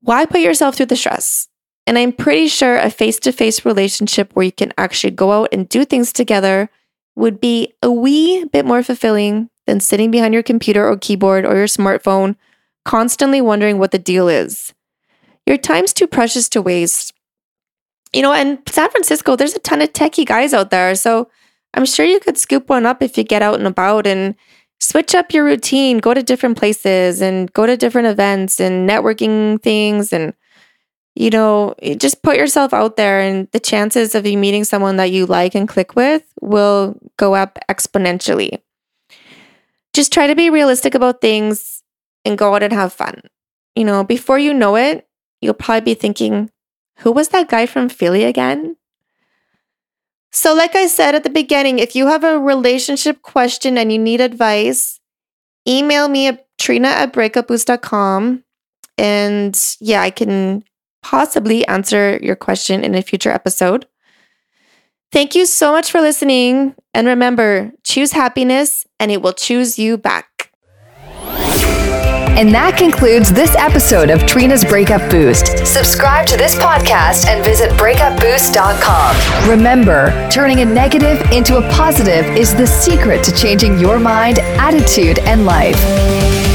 Why 0.02 0.24
put 0.24 0.40
yourself 0.40 0.76
through 0.76 0.86
the 0.86 0.96
stress? 0.96 1.48
And 1.86 1.96
I'm 1.96 2.12
pretty 2.12 2.48
sure 2.48 2.76
a 2.76 2.90
face 2.90 3.18
to 3.20 3.32
face 3.32 3.64
relationship 3.64 4.32
where 4.34 4.44
you 4.44 4.52
can 4.52 4.72
actually 4.76 5.12
go 5.12 5.32
out 5.32 5.50
and 5.52 5.68
do 5.68 5.84
things 5.84 6.12
together 6.12 6.68
would 7.14 7.40
be 7.40 7.74
a 7.82 7.90
wee 7.90 8.44
bit 8.46 8.66
more 8.66 8.82
fulfilling 8.82 9.48
than 9.66 9.80
sitting 9.80 10.10
behind 10.10 10.34
your 10.34 10.42
computer 10.42 10.88
or 10.88 10.96
keyboard 10.96 11.44
or 11.44 11.56
your 11.56 11.66
smartphone, 11.66 12.36
constantly 12.84 13.40
wondering 13.40 13.78
what 13.78 13.90
the 13.90 13.98
deal 13.98 14.28
is. 14.28 14.74
Your 15.46 15.56
time's 15.56 15.92
too 15.92 16.06
precious 16.06 16.48
to 16.50 16.62
waste. 16.62 17.12
You 18.12 18.22
know, 18.22 18.32
in 18.32 18.58
San 18.66 18.90
Francisco, 18.90 19.36
there's 19.36 19.54
a 19.54 19.60
ton 19.60 19.82
of 19.82 19.92
techie 19.92 20.26
guys 20.26 20.52
out 20.52 20.70
there. 20.70 20.94
So 20.94 21.28
I'm 21.74 21.86
sure 21.86 22.06
you 22.06 22.20
could 22.20 22.38
scoop 22.38 22.68
one 22.68 22.86
up 22.86 23.02
if 23.02 23.16
you 23.16 23.24
get 23.24 23.42
out 23.42 23.58
and 23.58 23.66
about 23.66 24.06
and 24.06 24.34
switch 24.80 25.14
up 25.14 25.32
your 25.32 25.44
routine, 25.44 25.98
go 25.98 26.14
to 26.14 26.22
different 26.22 26.58
places 26.58 27.20
and 27.20 27.52
go 27.52 27.66
to 27.66 27.76
different 27.76 28.08
events 28.08 28.60
and 28.60 28.88
networking 28.88 29.62
things 29.62 30.12
and 30.12 30.34
you 31.16 31.30
know, 31.30 31.74
just 31.96 32.22
put 32.22 32.36
yourself 32.36 32.74
out 32.74 32.96
there 32.96 33.20
and 33.20 33.48
the 33.52 33.58
chances 33.58 34.14
of 34.14 34.26
you 34.26 34.36
meeting 34.36 34.64
someone 34.64 34.96
that 34.96 35.10
you 35.10 35.24
like 35.24 35.54
and 35.54 35.66
click 35.66 35.96
with 35.96 36.22
will 36.42 37.00
go 37.16 37.34
up 37.34 37.58
exponentially. 37.70 38.60
Just 39.94 40.12
try 40.12 40.26
to 40.26 40.34
be 40.34 40.50
realistic 40.50 40.94
about 40.94 41.22
things 41.22 41.82
and 42.26 42.36
go 42.36 42.54
out 42.54 42.62
and 42.62 42.72
have 42.72 42.92
fun. 42.92 43.22
You 43.74 43.84
know, 43.84 44.04
before 44.04 44.38
you 44.38 44.52
know 44.52 44.76
it, 44.76 45.08
you'll 45.40 45.54
probably 45.54 45.94
be 45.94 45.94
thinking, 45.94 46.50
who 46.98 47.12
was 47.12 47.28
that 47.28 47.48
guy 47.48 47.64
from 47.64 47.88
Philly 47.88 48.24
again? 48.24 48.76
So, 50.32 50.54
like 50.54 50.76
I 50.76 50.86
said 50.86 51.14
at 51.14 51.24
the 51.24 51.30
beginning, 51.30 51.78
if 51.78 51.96
you 51.96 52.08
have 52.08 52.24
a 52.24 52.38
relationship 52.38 53.22
question 53.22 53.78
and 53.78 53.90
you 53.90 53.98
need 53.98 54.20
advice, 54.20 55.00
email 55.66 56.08
me 56.08 56.26
at 56.26 56.46
trina 56.58 56.88
at 56.88 57.14
breakupboost.com. 57.14 58.44
And 58.98 59.76
yeah, 59.80 60.02
I 60.02 60.10
can 60.10 60.62
possibly 61.06 61.64
answer 61.68 62.18
your 62.20 62.34
question 62.34 62.82
in 62.82 62.96
a 62.96 63.00
future 63.00 63.30
episode. 63.30 63.86
Thank 65.12 65.36
you 65.36 65.46
so 65.46 65.70
much 65.70 65.92
for 65.92 66.00
listening. 66.00 66.74
And 66.94 67.06
remember, 67.06 67.70
choose 67.84 68.10
happiness 68.10 68.84
and 68.98 69.12
it 69.12 69.22
will 69.22 69.32
choose 69.32 69.78
you 69.78 69.98
back. 69.98 70.50
And 72.36 72.52
that 72.52 72.76
concludes 72.76 73.32
this 73.32 73.54
episode 73.54 74.10
of 74.10 74.26
Trina's 74.26 74.64
Breakup 74.64 75.08
Boost. 75.08 75.64
Subscribe 75.64 76.26
to 76.26 76.36
this 76.36 76.56
podcast 76.56 77.28
and 77.28 77.44
visit 77.44 77.70
breakupboost.com. 77.78 79.48
Remember, 79.48 80.28
turning 80.28 80.60
a 80.60 80.64
negative 80.64 81.20
into 81.30 81.56
a 81.56 81.62
positive 81.70 82.26
is 82.36 82.52
the 82.54 82.66
secret 82.66 83.22
to 83.24 83.32
changing 83.32 83.78
your 83.78 84.00
mind, 84.00 84.40
attitude, 84.40 85.20
and 85.20 85.46
life. 85.46 86.45